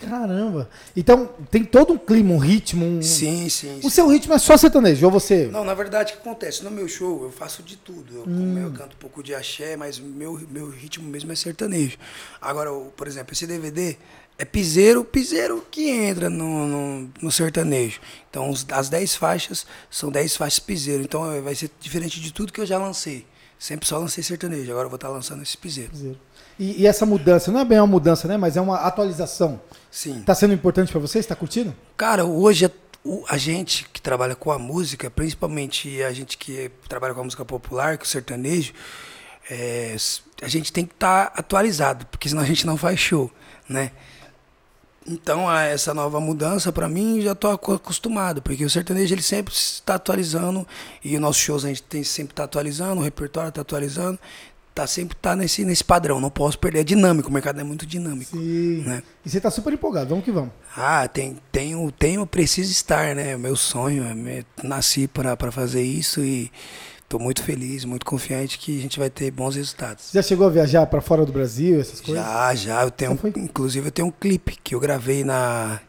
Caramba. 0.07 0.69
Então 0.95 1.29
tem 1.49 1.63
todo 1.63 1.93
um 1.93 1.97
clima, 1.97 2.33
um 2.33 2.37
ritmo. 2.37 2.85
Um... 2.85 3.01
Sim, 3.01 3.49
sim. 3.49 3.79
O 3.79 3.83
sim. 3.83 3.89
seu 3.89 4.07
ritmo 4.07 4.33
é 4.33 4.37
só 4.37 4.55
sertanejo, 4.57 5.05
ou 5.05 5.11
você? 5.11 5.47
Não, 5.47 5.63
na 5.63 5.73
verdade 5.73 6.13
o 6.13 6.15
que 6.15 6.21
acontece? 6.21 6.63
No 6.63 6.71
meu 6.71 6.87
show 6.87 7.23
eu 7.23 7.31
faço 7.31 7.63
de 7.63 7.77
tudo. 7.77 8.17
Eu, 8.17 8.23
hum. 8.27 8.57
eu 8.57 8.71
canto 8.71 8.95
um 8.95 8.99
pouco 8.99 9.23
de 9.23 9.33
axé, 9.33 9.75
mas 9.75 9.99
meu, 9.99 10.39
meu 10.49 10.69
ritmo 10.69 11.07
mesmo 11.07 11.31
é 11.31 11.35
sertanejo. 11.35 11.97
Agora, 12.41 12.69
por 12.95 13.07
exemplo, 13.07 13.33
esse 13.33 13.47
DVD 13.47 13.97
é 14.37 14.45
piseiro, 14.45 15.03
piseiro 15.03 15.65
que 15.69 15.89
entra 15.89 16.29
no, 16.29 16.67
no, 16.67 17.09
no 17.21 17.31
sertanejo. 17.31 17.99
Então 18.29 18.51
as 18.71 18.89
10 18.89 19.15
faixas 19.15 19.65
são 19.89 20.11
10 20.11 20.35
faixas 20.35 20.59
piseiro. 20.59 21.03
Então 21.03 21.31
é, 21.31 21.41
vai 21.41 21.55
ser 21.55 21.69
diferente 21.79 22.19
de 22.19 22.33
tudo 22.33 22.51
que 22.51 22.61
eu 22.61 22.65
já 22.65 22.77
lancei. 22.77 23.25
Sempre 23.63 23.87
só 23.87 23.97
lancei 23.97 24.21
sertanejo, 24.21 24.69
agora 24.71 24.87
eu 24.87 24.89
vou 24.89 24.97
estar 24.97 25.07
lançando 25.07 25.41
esse 25.41 25.57
piseiro. 25.57 25.89
E, 26.59 26.81
e, 26.81 26.85
essa 26.85 27.05
mudança, 27.05 27.49
não 27.49 27.61
é 27.61 27.63
bem 27.63 27.79
uma 27.79 27.87
mudança, 27.87 28.27
né? 28.27 28.35
Mas 28.35 28.57
é 28.57 28.61
uma 28.61 28.75
atualização. 28.75 29.61
Sim. 29.89 30.19
Está 30.19 30.35
sendo 30.35 30.53
importante 30.53 30.91
para 30.91 30.99
você? 30.99 31.19
Está 31.19 31.33
curtindo? 31.33 31.73
Cara, 31.95 32.25
hoje 32.25 32.65
a, 32.65 32.71
a, 33.29 33.37
gente 33.37 33.87
que 33.93 34.01
trabalha 34.01 34.35
com 34.35 34.51
a 34.51 34.59
música, 34.59 35.09
principalmente 35.09 36.03
a 36.03 36.11
gente 36.11 36.37
que 36.37 36.69
trabalha 36.89 37.13
com 37.13 37.21
a 37.21 37.23
música 37.23 37.45
popular, 37.45 37.97
com 37.97 38.03
o 38.03 38.05
sertanejo, 38.05 38.73
é, 39.49 39.95
a 40.41 40.47
gente 40.49 40.73
tem 40.73 40.85
que 40.85 40.93
estar 40.93 41.27
tá 41.27 41.39
atualizado, 41.39 42.05
porque 42.07 42.27
senão 42.27 42.41
a 42.41 42.45
gente 42.45 42.65
não 42.65 42.75
faz 42.75 42.99
show, 42.99 43.31
né? 43.69 43.93
Então, 45.07 45.51
essa 45.51 45.93
nova 45.93 46.19
mudança, 46.19 46.71
para 46.71 46.87
mim, 46.87 47.21
já 47.21 47.33
estou 47.33 47.51
acostumado, 47.51 48.41
porque 48.41 48.63
o 48.63 48.69
sertanejo 48.69 49.13
ele 49.13 49.21
sempre 49.21 49.53
está 49.53 49.95
atualizando 49.95 50.65
e 51.03 51.15
os 51.15 51.21
nossos 51.21 51.41
shows 51.41 51.65
a 51.65 51.67
gente 51.67 51.83
tem 51.83 52.03
sempre 52.03 52.31
está 52.33 52.45
atualizando, 52.45 53.01
o 53.01 53.03
repertório 53.03 53.49
está 53.49 53.61
atualizando 53.61 54.19
tá 54.73 54.87
sempre 54.87 55.15
tá 55.15 55.35
nesse, 55.35 55.63
nesse 55.63 55.83
padrão, 55.83 56.19
não 56.19 56.29
posso 56.29 56.57
perder. 56.57 56.79
É 56.79 56.83
dinâmico, 56.83 57.29
o 57.29 57.31
mercado 57.31 57.59
é 57.61 57.63
muito 57.63 57.85
dinâmico. 57.85 58.35
Sim. 58.35 58.83
Né? 58.85 59.03
E 59.25 59.29
você 59.29 59.39
tá 59.39 59.51
super 59.51 59.71
empolgado, 59.71 60.09
vamos 60.09 60.25
que 60.25 60.31
vamos. 60.31 60.51
Ah, 60.75 61.07
tem, 61.07 61.37
tenho, 61.51 61.91
tenho, 61.91 62.25
preciso 62.25 62.71
estar, 62.71 63.15
né? 63.15 63.37
Meu 63.37 63.55
sonho, 63.55 64.03
nasci 64.63 65.07
para 65.07 65.51
fazer 65.51 65.83
isso 65.83 66.21
e 66.21 66.51
tô 67.07 67.19
muito 67.19 67.43
feliz, 67.43 67.85
muito 67.85 68.05
confiante 68.05 68.57
que 68.57 68.77
a 68.77 68.81
gente 68.81 68.99
vai 68.99 69.09
ter 69.09 69.31
bons 69.31 69.55
resultados. 69.55 70.09
Já 70.13 70.21
chegou 70.21 70.47
a 70.47 70.49
viajar 70.49 70.85
para 70.87 71.01
fora 71.01 71.25
do 71.25 71.31
Brasil, 71.31 71.79
essas 71.79 72.01
coisas? 72.01 72.23
Já, 72.23 72.55
já. 72.55 72.83
Eu 72.83 72.91
tenho, 72.91 73.19
inclusive 73.37 73.87
eu 73.87 73.91
tenho 73.91 74.07
um 74.07 74.11
clipe 74.11 74.57
que 74.63 74.75
eu 74.75 74.79
gravei 74.79 75.23
na 75.23 75.79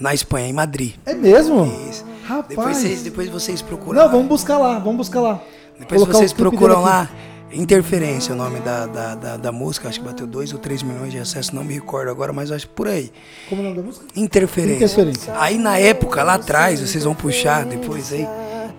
na 0.00 0.14
Espanha, 0.14 0.48
em 0.48 0.52
Madrid. 0.52 0.94
É 1.04 1.14
mesmo? 1.14 1.64
Isso. 1.88 2.04
Rapaz. 2.24 2.48
Depois 2.48 2.76
vocês, 2.76 3.02
depois 3.02 3.28
vocês 3.28 3.62
procuram. 3.62 4.02
Não, 4.02 4.10
vamos 4.10 4.26
buscar 4.28 4.58
lá, 4.58 4.78
vamos 4.78 4.96
buscar 4.96 5.20
lá. 5.20 5.42
Depois 5.78 6.04
vocês 6.06 6.32
procuram 6.32 6.82
lá. 6.82 7.08
Interferência 7.52 8.32
é 8.32 8.34
o 8.34 8.38
nome 8.38 8.60
da, 8.60 8.86
da, 8.86 9.14
da, 9.14 9.36
da 9.36 9.52
música, 9.52 9.86
acho 9.86 10.00
que 10.00 10.06
bateu 10.06 10.26
2 10.26 10.54
ou 10.54 10.58
3 10.58 10.82
milhões 10.82 11.12
de 11.12 11.18
acessos, 11.18 11.52
não 11.52 11.62
me 11.62 11.74
recordo 11.74 12.10
agora, 12.10 12.32
mas 12.32 12.50
acho 12.50 12.66
por 12.70 12.88
aí. 12.88 13.12
Como 13.46 13.60
é 13.60 13.64
o 13.64 13.68
nome 13.68 13.76
da 13.76 13.82
música? 13.82 14.06
Interferência. 14.16 14.76
Interferência. 14.76 15.34
Aí 15.36 15.58
na 15.58 15.76
época, 15.76 16.22
lá 16.22 16.34
atrás, 16.34 16.80
vocês 16.80 17.04
vão 17.04 17.14
puxar 17.14 17.66
depois 17.66 18.10
aí, 18.10 18.26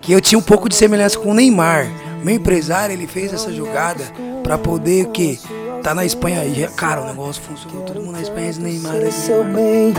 que 0.04 0.12
eu 0.12 0.20
tinha 0.20 0.38
um 0.38 0.42
pouco 0.42 0.68
de 0.68 0.76
semelhança 0.76 1.18
com 1.18 1.30
o 1.30 1.34
Neymar. 1.34 1.88
Meu 2.22 2.34
empresário, 2.34 2.92
ele 2.92 3.06
fez 3.06 3.32
essa 3.32 3.50
jogada 3.50 4.04
pra 4.42 4.58
poder 4.58 5.06
o 5.06 5.10
quê? 5.10 5.38
Tá 5.82 5.94
na 5.94 6.04
Espanha 6.04 6.40
aí, 6.40 6.68
cara, 6.76 7.02
o 7.02 7.06
negócio 7.06 7.42
funcionou, 7.42 7.82
todo 7.82 8.00
mundo 8.00 8.12
na 8.12 8.22
Espanha, 8.22 8.50
esse 8.50 8.60
Neymar 8.60 8.94
aí. 8.94 9.12
seu 9.12 9.44
bem. 9.44 9.94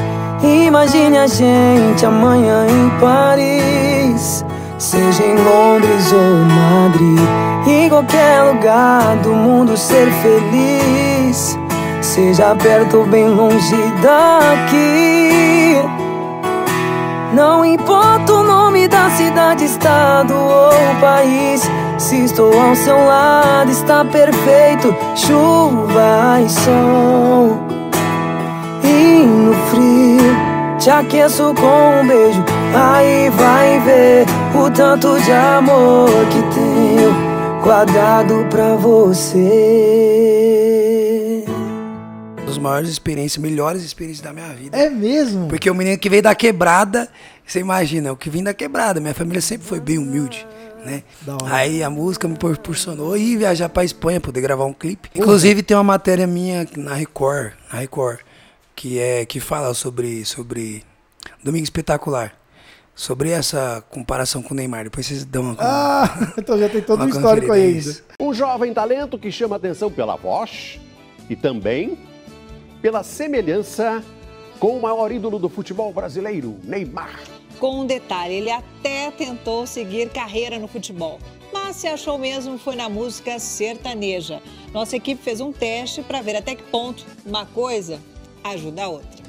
Imagine 0.67 1.17
a 1.17 1.27
gente 1.27 2.05
amanhã 2.05 2.65
em 2.67 2.89
Paris, 2.99 4.43
seja 4.79 5.23
em 5.23 5.35
Londres 5.35 6.11
ou 6.11 6.45
Madrid, 6.45 7.19
em 7.67 7.89
qualquer 7.89 8.43
lugar 8.43 9.17
do 9.17 9.33
mundo 9.33 9.77
ser 9.77 10.07
feliz, 10.21 11.57
seja 12.01 12.55
perto 12.55 12.97
ou 12.97 13.05
bem 13.05 13.27
longe 13.27 13.75
daqui. 14.01 16.04
Não 17.35 17.65
importa 17.65 18.31
o 18.31 18.43
nome 18.43 18.87
da 18.87 19.09
cidade, 19.09 19.65
estado 19.65 20.33
ou 20.33 20.71
país. 21.01 21.69
Se 21.97 22.23
estou 22.23 22.57
ao 22.57 22.73
seu 22.77 22.95
lado, 22.95 23.69
está 23.69 24.05
perfeito. 24.05 24.95
Chuva 25.17 26.39
e 26.41 26.49
sol. 26.49 27.59
E 28.81 29.25
no 29.25 29.53
frio, 29.67 30.33
te 30.79 30.89
aqueço 30.89 31.53
com 31.55 31.99
um 31.99 32.07
beijo. 32.07 32.41
Aí 32.73 33.29
vai 33.31 33.79
ver 33.81 34.25
o 34.57 34.71
tanto 34.71 35.19
de 35.19 35.31
amor 35.33 36.09
que 36.31 36.41
tenho 36.55 37.13
guardado 37.61 38.47
pra 38.49 38.75
você. 38.75 40.64
Maiores 42.65 42.89
experiências, 42.89 43.37
melhores 43.37 43.83
experiências 43.83 44.23
da 44.23 44.33
minha 44.33 44.49
vida. 44.49 44.75
É 44.75 44.89
mesmo? 44.89 45.47
Porque 45.47 45.69
o 45.69 45.75
menino 45.75 45.99
que 45.99 46.09
veio 46.09 46.23
da 46.23 46.33
quebrada, 46.33 47.07
você 47.45 47.59
imagina, 47.59 48.11
o 48.11 48.17
que 48.17 48.27
vim 48.27 48.43
da 48.43 48.55
quebrada, 48.55 48.99
minha 48.99 49.13
família 49.13 49.39
sempre 49.39 49.67
foi 49.67 49.79
bem 49.79 49.99
humilde, 49.99 50.47
né? 50.83 51.03
Aí 51.45 51.83
a 51.83 51.91
música 51.91 52.27
me 52.27 52.35
proporcionou 52.35 53.15
ir 53.15 53.37
viajar 53.37 53.69
pra 53.69 53.83
Espanha, 53.83 54.19
poder 54.19 54.41
gravar 54.41 54.65
um 54.65 54.73
clipe. 54.73 55.09
Inclusive 55.13 55.61
tem 55.61 55.77
uma 55.77 55.83
matéria 55.83 56.25
minha 56.25 56.67
na 56.75 56.95
Record, 56.95 57.53
na 57.71 57.79
Record, 57.79 58.19
que 58.75 58.97
é 58.97 59.25
que 59.25 59.39
fala 59.39 59.75
sobre 59.75 60.25
sobre 60.25 60.83
Domingo 61.43 61.63
Espetacular. 61.63 62.33
Sobre 62.97 63.29
essa 63.29 63.83
comparação 63.89 64.41
com 64.41 64.53
o 64.53 64.57
Neymar. 64.57 64.85
Depois 64.85 65.05
vocês 65.05 65.25
dão 65.25 65.43
uma. 65.43 65.57
Ah, 65.59 66.31
então 66.39 66.57
já 66.57 66.69
tem 66.69 66.81
todo 66.81 67.03
um 67.03 67.09
histórico 67.09 67.51
aí. 67.51 67.79
Um 68.19 68.33
jovem 68.33 68.73
talento 68.73 69.19
que 69.19 69.29
chama 69.29 69.57
atenção 69.57 69.91
pela 69.91 70.15
voz 70.15 70.79
e 71.29 71.35
também 71.35 71.97
pela 72.85 73.01
semelhança 73.01 74.05
com 74.59 74.77
o 74.77 74.81
maior 74.83 75.11
ídolo 75.11 75.39
do 75.39 75.49
futebol 75.49 75.91
brasileiro, 75.91 76.59
Neymar. 76.63 77.19
Com 77.57 77.79
um 77.79 77.85
detalhe, 77.87 78.35
ele 78.35 78.51
até 78.51 79.09
tentou 79.09 79.65
seguir 79.65 80.11
carreira 80.11 80.59
no 80.59 80.67
futebol, 80.67 81.17
mas 81.51 81.77
se 81.77 81.87
achou 81.87 82.19
mesmo 82.19 82.59
foi 82.59 82.75
na 82.75 82.87
música 82.87 83.39
sertaneja. 83.39 84.39
Nossa 84.71 84.97
equipe 84.97 85.19
fez 85.19 85.41
um 85.41 85.51
teste 85.51 86.03
para 86.03 86.21
ver 86.21 86.35
até 86.35 86.53
que 86.53 86.61
ponto 86.61 87.03
uma 87.25 87.43
coisa 87.47 87.99
ajuda 88.43 88.83
a 88.83 88.87
outra. 88.87 89.23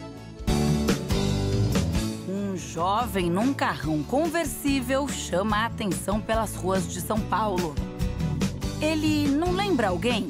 Um 2.29 2.59
jovem 2.59 3.31
num 3.31 3.55
carrão 3.55 4.03
conversível 4.03 5.09
chama 5.09 5.63
a 5.63 5.65
atenção 5.65 6.21
pelas 6.21 6.55
ruas 6.55 6.93
de 6.93 7.01
São 7.01 7.19
Paulo. 7.19 7.75
Ele 8.83 9.27
não 9.29 9.53
lembra 9.53 9.89
alguém? 9.89 10.27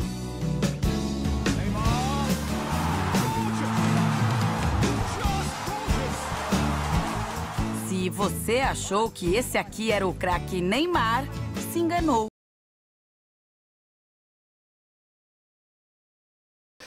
Se 8.07 8.11
você 8.11 8.59
achou 8.59 9.11
que 9.11 9.35
esse 9.35 9.59
aqui 9.59 9.91
era 9.91 10.07
o 10.07 10.15
craque 10.15 10.61
Neymar, 10.61 11.27
se 11.73 11.81
enganou. 11.81 12.29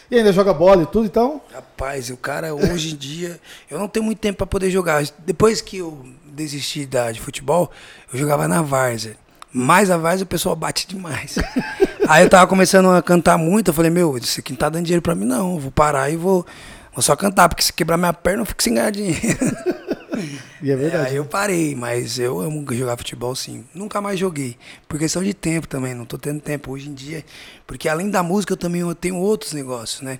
E 0.09 0.15
ainda 0.15 0.31
joga 0.31 0.53
bola 0.53 0.83
e 0.83 0.85
tudo, 0.85 1.07
então? 1.07 1.41
Rapaz, 1.53 2.09
o 2.09 2.15
cara 2.15 2.55
hoje 2.55 2.93
em 2.93 2.95
dia. 2.95 3.37
Eu 3.69 3.77
não 3.77 3.89
tenho 3.89 4.05
muito 4.05 4.19
tempo 4.19 4.37
pra 4.37 4.47
poder 4.47 4.71
jogar. 4.71 5.03
Depois 5.19 5.59
que 5.59 5.79
eu 5.79 6.05
desisti 6.23 6.85
da, 6.85 7.11
de 7.11 7.19
futebol, 7.19 7.69
eu 8.13 8.17
jogava 8.17 8.47
na 8.47 8.61
Várzea. 8.61 9.17
Mas 9.51 9.91
a 9.91 9.97
Várzea 9.97 10.23
o 10.23 10.27
pessoal 10.27 10.55
bate 10.55 10.87
demais. 10.87 11.35
Aí 12.07 12.23
eu 12.23 12.29
tava 12.29 12.47
começando 12.47 12.91
a 12.91 13.01
cantar 13.01 13.37
muito. 13.37 13.71
Eu 13.71 13.73
falei, 13.73 13.91
meu, 13.91 14.17
isso 14.17 14.39
aqui 14.39 14.53
não 14.53 14.57
tá 14.57 14.69
dando 14.69 14.85
dinheiro 14.85 15.01
pra 15.01 15.15
mim, 15.15 15.25
não. 15.25 15.55
Eu 15.55 15.59
vou 15.59 15.71
parar 15.71 16.09
e 16.09 16.15
vou, 16.15 16.45
vou 16.93 17.01
só 17.01 17.13
cantar, 17.13 17.49
porque 17.49 17.61
se 17.61 17.73
quebrar 17.73 17.97
minha 17.97 18.13
perna, 18.13 18.43
eu 18.43 18.45
fico 18.45 18.63
sem 18.63 18.75
ganhar 18.75 18.89
dinheiro. 18.89 19.19
E 20.61 20.71
é 20.71 20.75
verdade. 20.75 21.07
aí 21.09 21.15
eu 21.15 21.25
parei, 21.25 21.75
mas 21.75 22.19
eu 22.19 22.39
amo 22.39 22.65
jogar 22.73 22.97
futebol 22.97 23.35
sim. 23.35 23.63
Nunca 23.73 24.01
mais 24.01 24.19
joguei. 24.19 24.57
Por 24.87 24.99
questão 24.99 25.23
de 25.23 25.33
tempo 25.33 25.67
também, 25.67 25.93
não 25.93 26.05
tô 26.05 26.17
tendo 26.17 26.39
tempo 26.41 26.71
hoje 26.71 26.89
em 26.89 26.93
dia. 26.93 27.23
Porque 27.65 27.87
além 27.87 28.09
da 28.09 28.21
música, 28.23 28.53
eu 28.53 28.57
também 28.57 28.81
eu 28.81 28.95
tenho 28.95 29.15
outros 29.17 29.53
negócios, 29.53 30.01
né? 30.01 30.19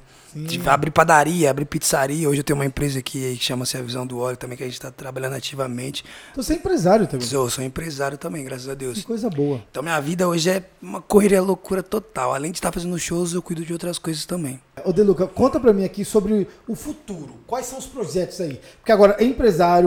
Abrir 0.68 0.92
padaria, 0.92 1.50
abrir 1.50 1.66
pizzaria. 1.66 2.30
Hoje 2.30 2.42
eu 2.42 2.44
tenho 2.44 2.58
uma 2.60 2.66
empresa 2.66 3.00
aqui 3.00 3.36
que 3.36 3.44
chama-se 3.44 3.76
A 3.78 3.82
Visão 3.82 4.06
do 4.06 4.20
Óleo 4.20 4.38
também, 4.38 4.56
que 4.56 4.64
a 4.64 4.68
gente 4.68 4.80
tá 4.80 4.92
trabalhando 4.92 5.34
ativamente. 5.34 6.06
Então 6.32 6.44
você 6.44 6.54
é 6.54 6.56
empresário 6.58 7.08
também. 7.08 7.28
Eu 7.32 7.50
sou 7.50 7.64
empresário 7.64 8.16
também, 8.16 8.44
graças 8.46 8.68
a 8.68 8.74
Que 8.74 8.78
Deus. 8.78 9.04
coisa 9.04 9.28
boa. 9.28 9.64
Então 9.72 9.82
minha 9.82 10.00
vida 10.00 10.28
hoje 10.28 10.50
é 10.52 10.64
uma 10.80 11.02
correria 11.02 11.42
loucura 11.42 11.82
total. 11.82 12.36
Além 12.36 12.52
de 12.52 12.58
estar 12.60 12.72
fazendo 12.72 12.98
shows, 13.00 13.34
eu 13.34 13.42
cuido 13.42 13.66
de 13.66 13.74
outras 13.74 13.98
coisas 13.98 14.24
também. 14.26 14.62
Ô 14.86 14.94
Deluca, 14.94 15.26
conta 15.28 15.60
pra 15.60 15.74
mim 15.74 15.84
aqui 15.84 16.06
sobre 16.06 16.48
o 16.68 16.76
futuro. 16.76 17.34
Quais 17.48 17.66
são 17.66 17.80
os 17.80 17.88
projetos 17.88 18.40
aí? 18.40 18.62
Porque 18.78 18.92
agora 18.92 19.16
é 19.20 19.24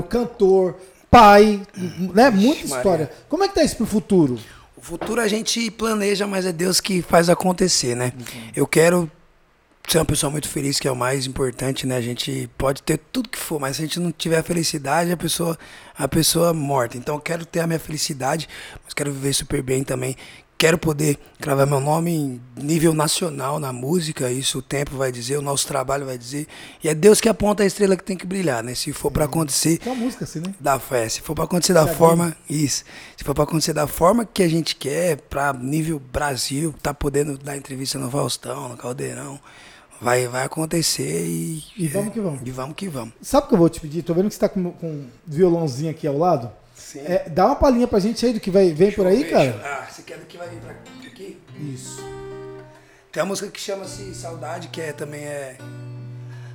empresário, 0.03 0.27
cantor, 0.27 0.77
pai, 1.11 1.63
né? 2.15 2.31
Muita 2.31 2.67
Maria. 2.67 2.77
história. 2.77 3.11
Como 3.29 3.45
é 3.45 3.49
que 3.49 3.55
tá 3.55 3.63
isso 3.63 3.77
pro 3.77 3.87
futuro? 3.87 4.39
O 4.77 4.81
futuro 4.81 5.21
a 5.21 5.29
gente 5.29 5.71
planeja, 5.71 6.27
mas 6.27 6.45
é 6.45 6.53
Deus 6.53 6.81
que 6.81 7.03
faz 7.03 7.29
acontecer, 7.29 7.95
né? 7.95 8.13
Eu 8.57 8.67
quero 8.67 9.11
ser 9.87 9.99
uma 9.99 10.05
pessoa 10.05 10.31
muito 10.31 10.49
feliz, 10.49 10.79
que 10.79 10.89
é 10.89 10.91
o 10.91 10.97
mais 10.97 11.27
importante, 11.27 11.87
né? 11.87 11.97
A 11.97 12.01
gente 12.01 12.49
pode 12.57 12.83
ter 12.83 12.99
tudo 13.13 13.29
que 13.29 13.39
for, 13.39 13.61
mas 13.61 13.77
se 13.77 13.83
a 13.83 13.87
gente 13.87 14.01
não 14.01 14.11
tiver 14.11 14.43
felicidade, 14.43 15.13
a 15.13 15.17
pessoa 15.17 15.59
a 15.97 16.09
pessoa 16.09 16.53
morta. 16.53 16.97
Então 16.97 17.17
eu 17.17 17.21
quero 17.21 17.45
ter 17.45 17.61
a 17.61 17.67
minha 17.67 17.79
felicidade, 17.79 18.49
mas 18.85 18.95
quero 18.95 19.13
viver 19.13 19.33
super 19.33 19.63
bem 19.63 19.85
também. 19.85 20.17
Quero 20.63 20.79
poder 20.79 21.19
gravar 21.41 21.67
meu 21.67 21.81
nome 21.81 22.13
em 22.13 22.41
nível 22.57 22.95
nacional 22.95 23.59
na 23.59 23.73
música, 23.73 24.31
isso 24.31 24.59
o 24.59 24.63
tempo 24.63 24.97
vai 24.97 25.11
dizer, 25.11 25.37
o 25.37 25.43
nosso 25.43 25.67
trabalho 25.67 26.07
vai 26.07 26.17
dizer. 26.17 26.47
E 26.85 26.89
é 26.89 26.95
Deus 26.95 27.21
que 27.21 27.29
aponta 27.29 27.65
a 27.65 27.67
estrela 27.67 27.97
que 27.97 28.05
tem 28.05 28.17
que 28.17 28.25
brilhar, 28.25 28.63
né? 28.63 28.73
Se 28.77 28.93
for 28.93 29.11
pra 29.11 29.25
acontecer, 29.25 29.81
É 29.85 29.89
uma 29.89 29.97
música 29.97 30.23
assim, 30.23 30.39
né? 30.39 30.55
da 30.61 30.79
fé. 30.79 31.09
Se 31.09 31.21
for 31.21 31.35
pra 31.35 31.47
acontecer 31.47 31.73
da 31.73 31.89
forma, 31.89 32.37
isso. 32.49 32.85
Se 33.17 33.25
for 33.25 33.35
pra 33.35 33.43
acontecer 33.43 33.73
da 33.73 33.89
forma 33.89 34.25
que 34.25 34.41
a 34.41 34.47
gente 34.49 34.77
quer, 34.77 35.17
pra 35.23 35.53
nível 35.53 35.99
Brasil, 35.99 36.73
tá 36.81 36.95
podendo 36.95 37.37
dar 37.37 37.57
entrevista 37.57 37.99
no 37.99 38.09
Faustão, 38.09 38.69
no 38.69 38.77
Caldeirão, 38.77 39.41
vai, 40.01 40.29
vai 40.29 40.45
acontecer 40.45 41.27
e. 41.27 41.65
E 41.77 41.89
vamos 41.89 42.13
que 42.13 42.21
vamos. 42.21 42.41
E 42.45 42.51
vamos 42.53 42.77
que 42.77 42.89
vamos. 42.89 43.15
Sabe 43.21 43.47
o 43.47 43.49
que 43.49 43.55
eu 43.55 43.59
vou 43.59 43.69
te 43.69 43.81
pedir? 43.81 44.05
Tô 44.05 44.15
vendo 44.15 44.29
que 44.29 44.35
você 44.35 44.41
tá 44.41 44.49
com, 44.49 44.71
com 44.71 44.87
um 44.87 45.09
violãozinho 45.27 45.91
aqui 45.91 46.07
ao 46.07 46.17
lado. 46.17 46.53
Sim. 46.93 47.01
É, 47.07 47.27
dá 47.27 47.47
uma 47.47 47.57
palhinha 47.57 47.89
pra 47.89 47.99
gente 47.99 48.25
aí 48.27 48.35
do 48.35 48.41
que 48.41 48.51
vai, 48.51 48.71
vem 48.71 48.93
por 48.93 49.07
aí, 49.07 49.25
cara. 49.25 49.59
Ah, 49.65 49.91
você 49.91 50.03
quer 50.03 50.19
do 50.19 50.27
que 50.27 50.37
vai 50.37 50.47
vir 50.47 50.61
pra 50.61 50.73
aqui? 51.07 51.41
Isso. 51.59 52.05
Tem 53.11 53.23
uma 53.23 53.31
música 53.31 53.49
que 53.49 53.59
chama-se 53.59 54.15
Saudade, 54.15 54.69
que 54.69 54.79
é, 54.79 54.93
também 54.93 55.25
é. 55.25 55.57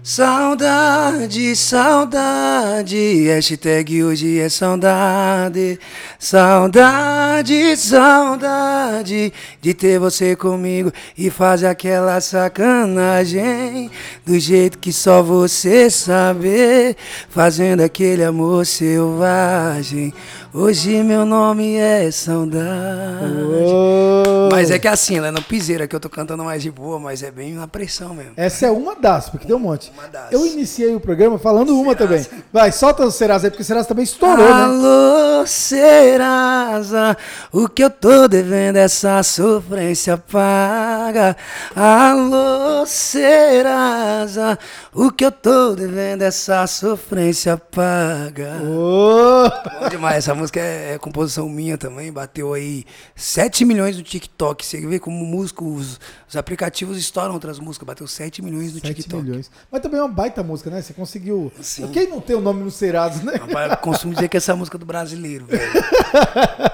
Saudade, 0.09 1.53
saudade, 1.53 3.25
hashtag 3.27 4.05
hoje 4.05 4.39
é 4.39 4.47
saudade. 4.47 5.77
Saudade, 6.17 7.75
saudade 7.75 9.33
de 9.61 9.73
ter 9.73 9.99
você 9.99 10.33
comigo 10.33 10.93
e 11.17 11.29
fazer 11.29 11.67
aquela 11.67 12.21
sacanagem 12.21 13.91
do 14.25 14.39
jeito 14.39 14.79
que 14.79 14.93
só 14.93 15.21
você 15.21 15.89
sabe, 15.89 16.95
fazendo 17.27 17.81
aquele 17.81 18.23
amor 18.23 18.65
selvagem. 18.65 20.13
Hoje 20.59 21.03
meu 21.03 21.23
nome 21.23 21.75
é 21.75 22.09
saudade. 22.09 23.31
Ô, 23.43 24.49
Mas 24.51 24.71
é 24.71 24.79
que 24.79 24.87
assim, 24.87 25.15
ela 25.19 25.27
é 25.27 25.31
no 25.31 25.39
piseira 25.39 25.87
que 25.87 25.95
eu 25.95 25.99
tô 25.99 26.09
cantando 26.09 26.43
mais 26.43 26.63
de 26.63 26.71
boa, 26.71 26.99
mas 26.99 27.21
é 27.21 27.29
bem 27.29 27.53
na 27.53 27.67
pressão 27.67 28.15
mesmo. 28.15 28.31
Essa 28.35 28.65
é 28.65 28.71
uma 28.71 28.95
das, 28.95 29.29
porque 29.29 29.45
deu 29.45 29.57
um 29.57 29.59
monte. 29.59 29.91
Uma 29.95 30.07
das. 30.07 30.31
Eu 30.31 30.47
iniciei 30.47 30.95
o 30.95 30.99
programa 30.99 31.37
falando 31.37 31.79
uma 31.79 31.93
também. 31.93 32.25
Vai, 32.51 32.71
solta 32.71 33.05
o 33.05 33.11
Serasa 33.11 33.45
aí, 33.45 33.51
porque 33.51 33.61
o 33.61 33.65
Serasa 33.65 33.87
também 33.87 34.03
estourou, 34.03 34.35
né? 34.43 34.63
Alô, 34.63 35.45
Serasa, 35.45 37.15
o 37.51 37.69
que 37.69 37.83
eu 37.83 37.91
tô 37.91 38.27
devendo 38.27 38.77
essa 38.77 39.21
sofrência 39.21 40.17
paga. 40.17 41.37
Alô, 41.75 42.83
Serasa, 42.87 44.57
o 44.91 45.11
que 45.11 45.23
eu 45.23 45.31
tô 45.31 45.75
devendo 45.75 46.23
essa 46.23 46.65
sofrência 46.65 47.57
paga. 47.57 48.57
Ô, 48.63 49.47
Bom 49.81 49.89
demais, 49.89 50.17
essa 50.17 50.33
música 50.33 50.46
é, 50.55 50.93
é 50.93 50.97
composição 50.97 51.49
minha 51.49 51.77
também, 51.77 52.11
bateu 52.11 52.53
aí 52.53 52.85
7 53.15 53.65
milhões 53.65 53.97
no 53.97 54.03
TikTok. 54.03 54.65
Você 54.65 54.79
vê 54.85 54.99
como 54.99 55.25
música, 55.25 55.63
os, 55.63 55.99
os 56.29 56.35
aplicativos 56.37 56.97
estouram 56.97 57.33
outras 57.33 57.59
músicas. 57.59 57.85
Bateu 57.85 58.07
7 58.07 58.41
milhões 58.41 58.73
no 58.73 58.79
7 58.79 58.93
TikTok. 58.93 59.23
milhões. 59.23 59.51
Mas 59.71 59.81
também 59.81 59.99
é 59.99 60.03
uma 60.03 60.09
baita 60.09 60.41
música, 60.43 60.69
né? 60.69 60.81
Você 60.81 60.93
conseguiu. 60.93 61.51
Sim. 61.61 61.87
Quem 61.89 62.07
não 62.09 62.21
tem 62.21 62.35
o 62.35 62.41
nome 62.41 62.63
no 62.63 62.71
Serasa, 62.71 63.23
né? 63.23 63.35
Rapaz, 63.35 63.71
eu 63.71 63.77
costumo 63.77 64.13
dizer 64.13 64.29
que 64.29 64.37
essa 64.37 64.51
é 64.51 64.53
a 64.53 64.55
música 64.55 64.77
do 64.77 64.85
brasileiro, 64.85 65.45
velho. 65.45 65.71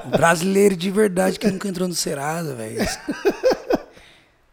O 0.06 0.10
brasileiro 0.18 0.75
de 0.75 0.92
verdade 0.92 1.39
que 1.39 1.50
nunca 1.50 1.68
entrou 1.68 1.88
no 1.88 1.96
Serasa, 1.96 2.53
velho. 2.53 2.86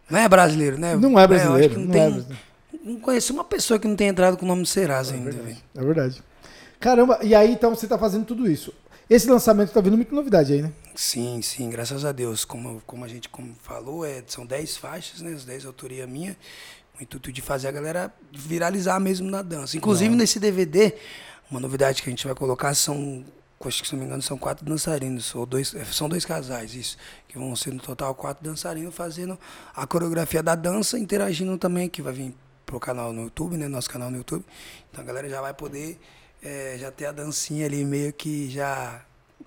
Não 0.08 0.18
é 0.18 0.28
brasileiro, 0.28 0.78
né? 0.78 0.96
Não 0.96 1.18
é 1.18 1.26
brasileiro. 1.26 1.78
Não, 1.78 1.86
não, 1.86 1.90
é 1.90 1.92
tem, 1.92 2.10
brasileiro. 2.10 2.42
não 2.84 3.00
conheci 3.00 3.32
uma 3.32 3.44
pessoa 3.44 3.78
que 3.78 3.86
não 3.86 3.94
tem 3.94 4.08
entrado 4.08 4.36
com 4.36 4.44
o 4.44 4.48
nome 4.48 4.62
do 4.62 4.68
Serasa 4.68 5.14
ainda, 5.14 5.30
velho. 5.30 5.56
É 5.76 5.84
verdade. 5.84 6.22
Caramba, 6.80 7.18
e 7.22 7.34
aí 7.34 7.52
então 7.52 7.74
você 7.74 7.86
tá 7.86 7.98
fazendo 7.98 8.24
tudo 8.24 8.50
isso. 8.50 8.72
Esse 9.10 9.28
lançamento 9.28 9.72
tá 9.72 9.80
vindo 9.80 9.96
muita 9.96 10.14
novidade 10.14 10.52
aí, 10.52 10.62
né? 10.62 10.72
Sim, 10.94 11.42
sim, 11.42 11.68
graças 11.68 12.04
a 12.04 12.12
Deus. 12.12 12.44
Como, 12.44 12.80
como 12.86 13.04
a 13.04 13.08
gente 13.08 13.28
como 13.28 13.56
falou, 13.60 14.04
é, 14.04 14.22
são 14.28 14.46
10 14.46 14.76
faixas, 14.76 15.20
né? 15.20 15.32
As 15.32 15.44
10 15.44 15.66
autoria 15.66 16.06
minha. 16.06 16.36
O 16.96 17.02
intuito 17.02 17.32
de 17.32 17.42
fazer 17.42 17.66
a 17.66 17.72
galera 17.72 18.14
viralizar 18.30 19.00
mesmo 19.00 19.28
na 19.28 19.42
dança. 19.42 19.76
Inclusive 19.76 20.14
nesse 20.14 20.38
DVD, 20.38 20.94
uma 21.50 21.58
novidade 21.58 22.04
que 22.04 22.08
a 22.08 22.12
gente 22.12 22.24
vai 22.24 22.36
colocar 22.36 22.72
são, 22.74 23.24
acho 23.64 23.82
que 23.82 23.88
se 23.88 23.94
não 23.94 24.00
me 24.00 24.06
engano, 24.06 24.22
são 24.22 24.38
quatro 24.38 24.64
dançarinos, 24.64 25.34
ou 25.34 25.44
dois, 25.44 25.74
é, 25.74 25.84
são 25.86 26.08
dois 26.08 26.24
casais, 26.24 26.72
isso. 26.76 26.96
Que 27.26 27.36
vão 27.36 27.56
ser 27.56 27.72
no 27.72 27.80
total 27.80 28.14
quatro 28.14 28.44
dançarinos 28.44 28.94
fazendo 28.94 29.36
a 29.74 29.88
coreografia 29.88 30.40
da 30.40 30.54
dança, 30.54 30.96
interagindo 30.96 31.58
também, 31.58 31.88
que 31.88 32.00
vai 32.00 32.12
vir 32.12 32.32
pro 32.64 32.78
canal 32.78 33.12
no 33.12 33.24
YouTube, 33.24 33.56
né? 33.56 33.66
Nosso 33.66 33.90
canal 33.90 34.08
no 34.08 34.18
YouTube. 34.18 34.44
Então 34.88 35.02
a 35.02 35.04
galera 35.04 35.28
já 35.28 35.40
vai 35.40 35.52
poder 35.52 35.98
é, 36.42 36.76
já 36.78 36.90
ter 36.90 37.06
a 37.06 37.12
dancinha 37.12 37.66
ali 37.66 37.84
meio 37.84 38.12
que 38.12 38.48
já 38.50 39.02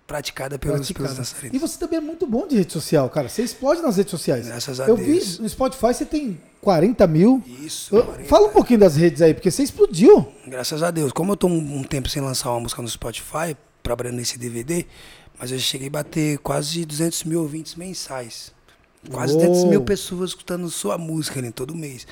praticada 0.05 0.59
pelos, 0.59 0.91
pelos 0.91 1.15
dançarinos. 1.15 1.55
E 1.55 1.59
você 1.59 1.77
também 1.79 1.97
é 1.97 2.01
muito 2.01 2.27
bom 2.27 2.47
de 2.47 2.57
rede 2.57 2.73
social, 2.73 3.09
cara. 3.09 3.29
Você 3.29 3.41
explode 3.43 3.81
nas 3.81 3.97
redes 3.97 4.11
sociais. 4.11 4.47
Graças 4.47 4.79
a 4.79 4.87
Eu 4.87 4.97
Deus. 4.97 5.37
vi 5.37 5.41
no 5.43 5.49
Spotify 5.49 5.87
você 5.93 6.05
tem 6.05 6.39
40 6.61 7.07
mil. 7.07 7.41
Isso, 7.61 7.95
Eu- 7.95 8.03
40. 8.05 8.29
Fala 8.29 8.47
um 8.47 8.51
pouquinho 8.51 8.79
das 8.79 8.95
redes 8.95 9.21
aí, 9.21 9.33
porque 9.33 9.49
você 9.49 9.63
explodiu. 9.63 10.27
Graças 10.47 10.83
a 10.83 10.91
Deus. 10.91 11.11
Como 11.11 11.31
eu 11.31 11.37
tô 11.37 11.47
um, 11.47 11.79
um 11.79 11.83
tempo 11.83 12.09
sem 12.09 12.21
lançar 12.21 12.51
uma 12.51 12.59
música 12.59 12.81
no 12.81 12.87
Spotify, 12.89 13.55
trabalhando 13.81 14.15
nesse 14.15 14.37
DVD, 14.37 14.85
mas 15.39 15.51
eu 15.51 15.59
cheguei 15.59 15.87
a 15.87 15.91
bater 15.91 16.37
quase 16.39 16.85
200 16.85 17.23
mil 17.23 17.41
ouvintes 17.41 17.75
mensais. 17.75 18.51
Quase 19.09 19.33
Uou. 19.33 19.41
200 19.41 19.69
mil 19.69 19.81
pessoas 19.81 20.29
escutando 20.31 20.69
sua 20.69 20.97
música 20.97 21.41
né, 21.41 21.51
todo 21.51 21.75
mês. 21.75 22.05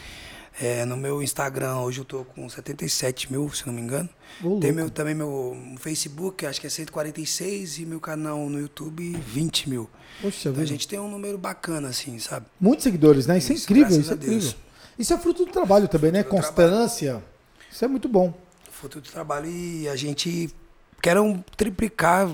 É, 0.59 0.85
no 0.85 0.97
meu 0.97 1.23
Instagram, 1.23 1.77
hoje 1.77 1.99
eu 1.99 2.05
tô 2.05 2.23
com 2.25 2.47
77 2.47 3.31
mil, 3.31 3.49
se 3.51 3.65
não 3.65 3.73
me 3.73 3.81
engano. 3.81 4.09
Ô, 4.43 4.59
Tem 4.59 4.71
meu, 4.71 4.89
também 4.89 5.15
meu 5.15 5.57
Facebook, 5.79 6.45
acho 6.45 6.59
que 6.59 6.67
é 6.67 6.69
146, 6.69 7.79
e 7.79 7.85
meu 7.85 7.99
canal 7.99 8.49
no 8.49 8.59
YouTube, 8.59 9.11
20 9.27 9.69
mil. 9.69 9.89
Poxa 10.21 10.49
Então 10.49 10.51
vida. 10.53 10.63
a 10.63 10.65
gente 10.67 10.87
tem 10.87 10.99
um 10.99 11.09
número 11.09 11.37
bacana, 11.37 11.87
assim, 11.87 12.19
sabe? 12.19 12.45
Muitos 12.59 12.83
seguidores, 12.83 13.25
né? 13.25 13.37
Isso, 13.37 13.51
é 13.51 13.55
Isso, 13.55 13.63
incrível, 13.63 13.87
graças 13.89 14.03
isso 14.05 14.11
é 14.11 14.15
incrível. 14.15 14.53
Isso 14.99 15.13
é 15.13 15.17
fruto 15.17 15.45
do 15.45 15.51
trabalho 15.51 15.87
também, 15.87 16.11
né? 16.11 16.21
Fruto 16.23 16.35
Constância. 16.35 17.23
Isso 17.71 17.85
é 17.85 17.87
muito 17.87 18.07
bom. 18.09 18.33
futuro 18.71 19.03
do 19.03 19.09
trabalho 19.09 19.47
e 19.49 19.87
a 19.87 19.95
gente 19.95 20.49
quer 21.01 21.17
um, 21.19 21.41
triplicar 21.55 22.29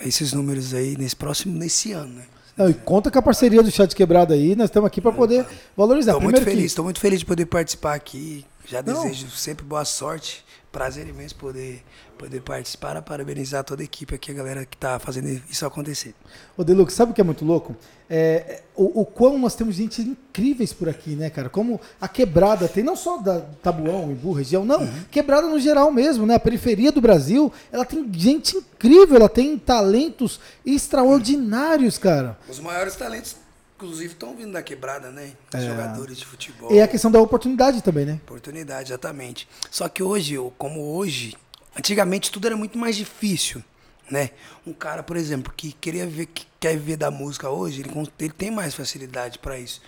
esses 0.00 0.32
números 0.32 0.74
aí 0.74 0.96
nesse 0.98 1.14
próximo, 1.16 1.56
nesse 1.56 1.92
ano, 1.92 2.14
né? 2.14 2.26
Não, 2.56 2.70
e 2.70 2.74
conta 2.74 3.10
com 3.10 3.18
a 3.18 3.22
parceria 3.22 3.62
do 3.62 3.70
Chat 3.70 3.94
Quebrado 3.94 4.32
aí, 4.32 4.56
nós 4.56 4.70
estamos 4.70 4.86
aqui 4.86 5.00
para 5.00 5.12
poder 5.12 5.44
valorizar. 5.76 6.12
Estou 6.12 6.22
muito 6.22 6.42
feliz, 6.42 6.60
que 6.60 6.66
estou 6.66 6.84
muito 6.84 7.00
feliz 7.00 7.20
de 7.20 7.26
poder 7.26 7.44
participar 7.46 7.94
aqui. 7.94 8.46
Já 8.66 8.82
Não. 8.82 9.02
desejo 9.02 9.28
sempre 9.30 9.64
boa 9.64 9.84
sorte. 9.84 10.44
Prazer 10.76 11.08
imenso 11.08 11.34
poder, 11.36 11.82
poder 12.18 12.42
participar, 12.42 13.00
parabenizar 13.00 13.64
toda 13.64 13.80
a 13.80 13.84
equipe 13.86 14.14
aqui, 14.14 14.30
a 14.30 14.34
galera 14.34 14.66
que 14.66 14.76
está 14.76 14.98
fazendo 14.98 15.26
isso 15.48 15.64
acontecer. 15.64 16.14
Ô, 16.54 16.62
Deluxe, 16.62 16.94
sabe 16.94 17.12
o 17.12 17.14
que 17.14 17.20
é 17.22 17.24
muito 17.24 17.46
louco? 17.46 17.74
É, 18.10 18.60
o, 18.76 19.00
o 19.00 19.06
quão 19.06 19.38
nós 19.38 19.54
temos 19.54 19.76
gente 19.76 20.02
incríveis 20.02 20.74
por 20.74 20.86
aqui, 20.86 21.16
né, 21.16 21.30
cara? 21.30 21.48
Como 21.48 21.80
a 21.98 22.06
quebrada 22.06 22.68
tem, 22.68 22.84
não 22.84 22.94
só 22.94 23.16
da 23.16 23.40
Tabuão, 23.62 24.12
Imbu, 24.12 24.32
região, 24.32 24.66
não, 24.66 24.80
Uhum. 24.80 25.04
quebrada 25.10 25.46
no 25.46 25.58
geral 25.58 25.90
mesmo, 25.90 26.26
né? 26.26 26.34
A 26.34 26.40
periferia 26.40 26.92
do 26.92 27.00
Brasil, 27.00 27.50
ela 27.72 27.86
tem 27.86 28.06
gente 28.12 28.58
incrível, 28.58 29.16
ela 29.16 29.30
tem 29.30 29.56
talentos 29.56 30.38
extraordinários, 30.62 31.96
cara. 31.96 32.36
Os 32.50 32.60
maiores 32.60 32.94
talentos, 32.96 33.34
inclusive, 33.76 34.12
estão 34.12 34.34
vindo 34.34 34.52
da 34.52 34.62
quebrada, 34.62 35.10
né? 35.10 35.32
É. 35.52 35.60
jogadores 35.60 36.18
de 36.18 36.24
futebol. 36.24 36.72
E 36.72 36.80
a 36.80 36.88
questão 36.88 37.10
da 37.10 37.20
oportunidade 37.20 37.82
também, 37.82 38.06
né? 38.06 38.20
Oportunidade, 38.24 38.90
exatamente. 38.90 39.46
Só 39.70 39.88
que 39.88 40.02
hoje, 40.02 40.36
como 40.58 40.96
hoje, 40.96 41.36
antigamente 41.76 42.32
tudo 42.32 42.46
era 42.46 42.56
muito 42.56 42.78
mais 42.78 42.96
difícil, 42.96 43.62
né? 44.10 44.30
Um 44.66 44.72
cara, 44.72 45.02
por 45.02 45.16
exemplo, 45.16 45.52
que 45.54 45.72
queria 45.72 46.06
ver, 46.06 46.26
que 46.26 46.46
quer 46.58 46.72
viver 46.72 46.96
da 46.96 47.10
música 47.10 47.50
hoje, 47.50 47.82
ele, 47.82 47.90
ele 48.18 48.32
tem 48.32 48.50
mais 48.50 48.74
facilidade 48.74 49.38
para 49.38 49.58
isso. 49.58 49.82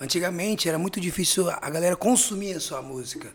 Antigamente 0.00 0.68
era 0.68 0.78
muito 0.78 1.00
difícil 1.00 1.48
a 1.50 1.70
galera 1.70 1.96
consumir 1.96 2.54
a 2.54 2.60
sua 2.60 2.82
música. 2.82 3.32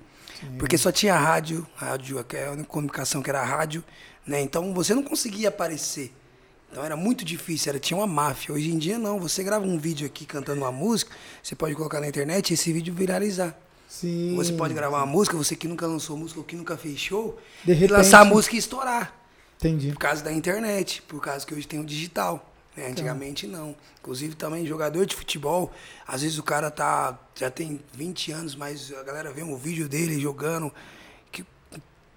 Porque 0.57 0.77
só 0.77 0.91
tinha 0.91 1.17
rádio, 1.17 1.65
rádio, 1.75 2.25
é 2.33 2.47
a 2.47 2.51
única 2.51 2.67
comunicação 2.67 3.21
que 3.21 3.29
era 3.29 3.41
a 3.41 3.45
rádio, 3.45 3.81
né? 4.27 4.41
Então 4.41 4.73
você 4.73 4.93
não 4.93 5.03
conseguia 5.03 5.47
aparecer. 5.49 6.11
Então 6.73 6.83
era 6.83 6.97
muito 6.97 7.23
difícil, 7.23 7.69
era, 7.69 7.79
tinha 7.79 7.95
uma 7.95 8.07
máfia. 8.07 8.51
Hoje 8.51 8.71
em 8.71 8.79
dia 8.79 8.97
não, 8.97 9.19
você 9.19 9.43
grava 9.43 9.63
um 9.63 9.77
vídeo 9.77 10.07
aqui 10.07 10.25
cantando 10.25 10.59
uma 10.61 10.71
música, 10.71 11.11
você 11.43 11.53
pode 11.53 11.75
colocar 11.75 11.99
na 12.01 12.07
internet 12.07 12.49
e 12.49 12.53
esse 12.55 12.73
vídeo 12.73 12.91
viralizar. 12.91 13.55
Sim. 13.87 14.33
Você 14.35 14.53
pode 14.53 14.73
gravar 14.73 14.97
uma 14.97 15.05
música, 15.05 15.37
você 15.37 15.55
que 15.55 15.67
nunca 15.67 15.85
lançou 15.85 16.17
música 16.17 16.39
ou 16.39 16.43
que 16.43 16.55
nunca 16.55 16.75
fez 16.75 16.97
show, 16.99 17.39
De 17.63 17.73
e 17.73 17.75
repente- 17.75 17.91
lançar 17.91 18.21
a 18.21 18.25
música 18.25 18.55
e 18.55 18.57
estourar. 18.57 19.15
Entendi. 19.57 19.91
Por 19.91 19.99
causa 19.99 20.23
da 20.23 20.33
internet, 20.33 21.03
por 21.03 21.21
causa 21.21 21.45
que 21.45 21.53
hoje 21.53 21.67
tem 21.67 21.79
o 21.79 21.85
digital. 21.85 22.51
Né? 22.75 22.87
Antigamente 22.87 23.45
não. 23.45 23.75
Inclusive 24.01 24.33
também 24.33 24.65
jogador 24.65 25.05
de 25.05 25.15
futebol, 25.15 25.71
às 26.07 26.23
vezes 26.23 26.39
o 26.39 26.43
cara 26.43 26.71
tá 26.71 27.19
já 27.35 27.51
tem 27.51 27.79
20 27.93 28.31
anos, 28.31 28.55
mas 28.55 28.91
a 28.91 29.03
galera 29.03 29.31
vê 29.31 29.43
um 29.43 29.55
vídeo 29.55 29.87
dele 29.87 30.19
jogando 30.19 30.73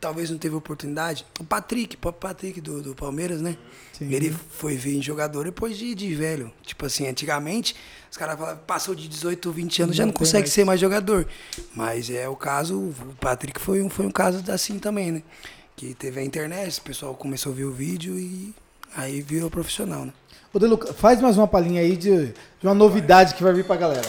talvez 0.07 0.31
não 0.31 0.39
teve 0.39 0.55
oportunidade. 0.55 1.27
O 1.41 1.45
Patrick, 1.45 1.97
o 2.01 2.13
Patrick 2.13 2.61
do, 2.61 2.81
do 2.81 2.95
Palmeiras, 2.95 3.41
né? 3.43 3.57
Sim. 3.93 4.13
Ele 4.13 4.31
foi 4.51 4.77
vir 4.77 5.03
jogador 5.03 5.45
depois 5.47 5.77
de, 5.77 5.97
de 5.97 6.15
velho. 6.15 6.53
Tipo 6.63 6.87
assim, 6.87 7.09
antigamente 7.09 7.75
os 8.09 8.17
caras 8.17 8.39
falavam, 8.39 8.63
passou 8.65 8.95
de 8.95 9.09
18, 9.09 9.51
20 9.51 9.83
anos, 9.83 9.97
já 9.97 10.05
Não 10.05 10.09
não 10.09 10.13
tem 10.13 10.19
consegue 10.21 10.43
mais. 10.45 10.53
ser 10.53 10.65
mais 10.65 10.81
jogador. 10.81 11.27
Mas 11.75 12.09
é 12.09 12.29
o 12.29 12.37
caso, 12.37 12.79
o 12.79 12.95
Patrick 13.21 13.61
foi 13.61 13.83
um, 13.83 13.91
foi 13.91 14.07
um 14.07 14.11
caso 14.13 14.45
assim 14.53 14.79
também, 14.79 15.11
né? 15.11 15.23
Que 15.75 15.93
teve 15.93 16.21
a 16.21 16.25
internet, 16.25 16.79
o 16.79 16.83
pessoal 16.83 17.15
começou 17.15 17.53
a 17.53 17.55
ver 17.57 17.65
o 17.65 17.73
vídeo 17.73 18.17
e 18.17 18.55
aí 18.97 19.21
virou 19.21 19.51
profissional, 19.51 20.05
né? 20.05 20.13
Ô, 20.53 20.59
Deluca, 20.61 20.95
faz 20.95 21.21
mais 21.21 21.37
uma 21.37 21.49
palhinha 21.49 21.81
aí 21.83 21.97
de, 21.97 22.27
de 22.29 22.63
uma 22.63 22.75
novidade 22.75 23.35
que 23.35 23.43
vai 23.43 23.53
vir 23.53 23.65
pra 23.65 23.75
galera. 23.77 24.09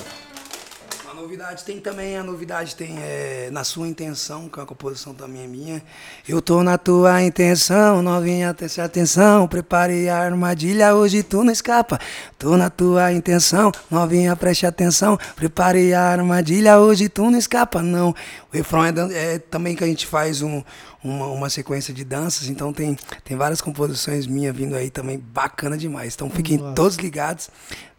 A 1.27 1.29
novidade 1.29 1.65
tem 1.65 1.81
também, 1.81 2.17
a 2.17 2.23
novidade 2.23 2.73
tem 2.73 2.95
é, 3.01 3.49
Na 3.51 3.65
Sua 3.65 3.85
Intenção, 3.85 4.47
que 4.47 4.57
é 4.57 4.61
uma 4.61 4.65
composição 4.65 5.13
também 5.13 5.43
é 5.43 5.47
minha. 5.47 5.83
Eu 6.25 6.41
tô 6.41 6.63
na 6.63 6.77
tua 6.77 7.21
intenção, 7.21 8.01
novinha, 8.01 8.53
preste 8.53 8.79
atenção. 8.79 9.45
Preparei 9.45 10.07
a 10.07 10.19
armadilha, 10.19 10.95
hoje 10.95 11.23
tu 11.23 11.43
não 11.43 11.51
escapa. 11.51 11.99
Tô 12.39 12.55
na 12.55 12.69
tua 12.69 13.11
intenção, 13.11 13.73
novinha, 13.91 14.37
preste 14.37 14.65
atenção. 14.65 15.19
Preparei 15.35 15.93
a 15.93 16.01
armadilha, 16.01 16.79
hoje 16.79 17.09
tu 17.09 17.29
não 17.29 17.37
escapa, 17.37 17.83
não. 17.83 18.11
O 18.49 18.55
refrão 18.55 18.85
é, 18.85 18.93
é 19.11 19.37
também 19.37 19.75
que 19.75 19.83
a 19.83 19.87
gente 19.87 20.07
faz 20.07 20.41
um, 20.41 20.63
uma, 21.03 21.27
uma 21.27 21.49
sequência 21.49 21.93
de 21.93 22.05
danças, 22.05 22.47
então 22.47 22.71
tem, 22.71 22.97
tem 23.25 23.35
várias 23.35 23.59
composições 23.59 24.25
minhas 24.25 24.55
vindo 24.55 24.77
aí 24.77 24.89
também, 24.89 25.19
bacana 25.19 25.77
demais. 25.77 26.13
Então 26.15 26.29
fiquem 26.29 26.57
Nossa. 26.57 26.73
todos 26.73 26.95
ligados, 26.95 27.49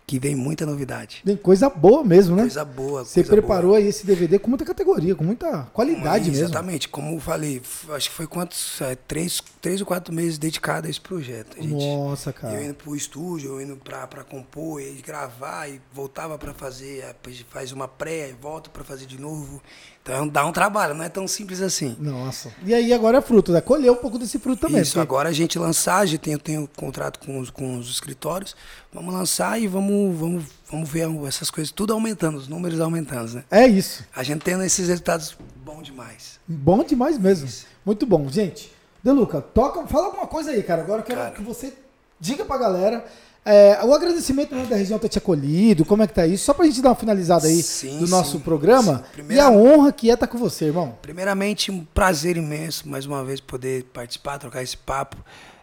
que 0.09 0.19
vem 0.19 0.35
muita 0.35 0.65
novidade. 0.65 1.21
Tem 1.23 1.37
coisa 1.37 1.69
boa 1.69 2.03
mesmo, 2.03 2.35
né? 2.35 2.43
Coisa 2.45 2.65
boa, 2.65 3.05
Você 3.05 3.21
coisa 3.23 3.31
boa. 3.31 3.43
preparou 3.43 3.75
aí 3.75 3.87
esse 3.87 4.07
DVD 4.07 4.39
com 4.39 4.49
muita 4.49 4.65
categoria, 4.65 5.15
com 5.15 5.23
muita 5.23 5.65
qualidade 5.75 6.31
mesmo. 6.31 6.45
Exatamente, 6.47 6.89
como 6.89 7.15
eu 7.15 7.21
falei, 7.21 7.61
acho 7.91 8.09
que 8.09 8.17
foi 8.17 8.27
quantos? 8.27 8.81
é, 8.81 8.95
três, 8.97 9.43
três 9.61 9.81
ou 9.83 9.87
quatro 9.87 10.15
meses 10.15 10.39
dedicado 10.39 10.87
a 10.87 10.91
esse 10.91 11.01
projeto. 11.01 11.59
A 11.59 11.63
gente, 11.63 11.75
Nossa, 11.75 12.31
Eu 12.31 12.35
cara. 12.35 12.65
indo 12.65 12.73
pro 12.75 12.97
estúdio, 12.97 13.51
eu 13.51 13.61
indo 13.61 13.77
pra, 13.77 14.07
pra 14.07 14.25
compor, 14.25 14.81
e 14.81 14.95
gravar, 15.03 15.69
e 15.69 15.79
voltava 15.93 16.39
pra 16.39 16.55
fazer, 16.55 17.05
depois 17.09 17.45
faz 17.51 17.71
uma 17.73 17.87
pré, 17.87 18.31
e 18.31 18.33
volta 18.33 18.71
pra 18.71 18.83
fazer 18.83 19.05
de 19.05 19.21
novo. 19.21 19.63
Então 20.09 20.27
dá 20.27 20.47
um 20.47 20.53
trabalho, 20.53 20.95
não 20.95 21.05
é 21.05 21.09
tão 21.11 21.29
simples 21.29 21.61
assim. 21.61 21.95
Nossa. 22.01 22.51
E 22.65 22.73
aí 22.73 22.93
agora 22.95 23.19
é 23.19 23.21
fruto, 23.21 23.53
né? 23.53 23.61
Colher 23.61 23.93
um 23.93 23.97
pouco 23.97 24.19
desse 24.19 24.39
fruto 24.39 24.63
também. 24.63 24.81
Isso, 24.81 24.93
porque- 24.93 25.01
agora 25.03 25.29
a 25.29 25.33
gente 25.33 25.59
lançar, 25.59 26.07
já 26.07 26.17
tenho, 26.17 26.39
tenho 26.39 26.67
contrato 26.77 27.19
com 27.19 27.39
os, 27.39 27.51
com 27.51 27.79
os 27.79 27.91
escritórios, 27.91 28.57
vamos 28.91 29.13
lançar 29.13 29.61
e 29.61 29.67
vamos, 29.67 30.17
vamos, 30.19 30.45
vamos 30.71 30.89
ver 30.89 31.07
essas 31.27 31.51
coisas, 31.51 31.71
tudo 31.71 31.93
aumentando, 31.93 32.39
os 32.39 32.49
números 32.49 32.81
aumentando, 32.81 33.35
né? 33.35 33.45
É 33.51 33.67
isso. 33.67 34.03
A 34.17 34.23
gente 34.23 34.41
tendo 34.43 34.63
esses 34.65 34.89
resultados 34.89 35.37
bom 35.63 35.83
demais. 35.83 36.41
Bom 36.49 36.83
demais 36.83 37.19
mesmo. 37.19 37.49
Muito 37.85 38.07
bom. 38.07 38.29
Gente, 38.31 38.73
Deluca, 39.05 39.41
toca, 39.43 39.87
fala 39.87 40.07
alguma 40.07 40.27
coisa 40.27 40.51
aí, 40.53 40.63
cara. 40.63 40.83
Agora 40.83 41.01
eu 41.03 41.05
quero 41.05 41.21
Cara. 41.21 41.31
que 41.35 41.43
você 41.43 41.73
diga 42.19 42.45
pra 42.45 42.57
galera. 42.59 43.05
É, 43.45 43.83
o 43.83 43.95
agradecimento 43.95 44.55
né, 44.55 44.67
da 44.67 44.77
região 44.77 44.99
ter 44.99 45.09
te 45.09 45.19
acolhido, 45.19 45.85
como 45.85 46.03
é 46.03 46.07
que 46.07 46.13
tá 46.13 46.27
isso? 46.27 46.45
Só 46.45 46.53
pra 46.53 46.67
gente 46.67 46.83
dar 46.83 46.91
uma 46.91 46.95
finalizada 46.95 47.47
aí 47.47 47.63
Sim, 47.63 47.99
do 47.99 48.09
nosso 48.09 48.33
sim. 48.33 48.41
programa. 48.41 49.05
Sim. 49.15 49.25
E 49.31 49.41
a 49.41 49.51
honra 49.51 49.93
que 49.93 50.11
é 50.11 50.15
estar 50.15 50.27
com 50.27 50.39
você, 50.39 50.67
irmão. 50.67 50.99
Primeiramente, 51.01 51.71
um 51.71 51.85
prazer 51.85 52.37
imenso, 52.37 52.89
mais 52.89 53.07
uma 53.07 53.25
vez, 53.25 53.41
poder 53.41 53.85
participar, 53.85 54.39
trocar 54.39 54.63
esse 54.63 54.77
papo. 54.77 55.17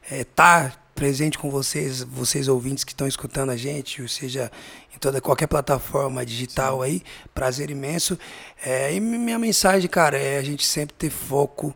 É, 0.09 0.23
tá 0.23 0.73
presente 0.95 1.37
com 1.37 1.51
vocês, 1.51 2.01
vocês 2.01 2.47
ouvintes 2.47 2.83
que 2.85 2.93
estão 2.93 3.05
escutando 3.05 3.49
a 3.49 3.57
gente, 3.57 4.01
ou 4.01 4.07
seja, 4.07 4.49
em 4.95 4.97
toda 4.97 5.19
qualquer 5.19 5.45
plataforma 5.45 6.25
digital 6.25 6.81
aí, 6.81 7.03
prazer 7.33 7.69
imenso. 7.69 8.17
É, 8.65 8.93
e 8.93 8.99
minha 8.99 9.37
mensagem, 9.37 9.89
cara, 9.89 10.17
é 10.17 10.37
a 10.37 10.41
gente 10.41 10.65
sempre 10.65 10.95
ter 10.97 11.09
foco, 11.09 11.75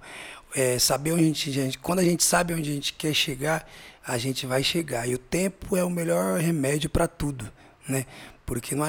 é, 0.56 0.80
saber 0.80 1.12
onde 1.14 1.24
a 1.24 1.28
gente, 1.28 1.50
a 1.50 1.54
gente, 1.54 1.78
quando 1.78 2.00
a 2.00 2.04
gente 2.04 2.24
sabe 2.24 2.54
onde 2.54 2.70
a 2.70 2.74
gente 2.74 2.94
quer 2.94 3.14
chegar, 3.14 3.70
a 4.06 4.18
gente 4.18 4.46
vai 4.46 4.64
chegar. 4.64 5.08
E 5.08 5.14
o 5.14 5.18
tempo 5.18 5.76
é 5.76 5.84
o 5.84 5.90
melhor 5.90 6.40
remédio 6.40 6.90
para 6.90 7.08
tudo, 7.08 7.50
né? 7.88 8.06
Porque 8.50 8.74
não, 8.74 8.84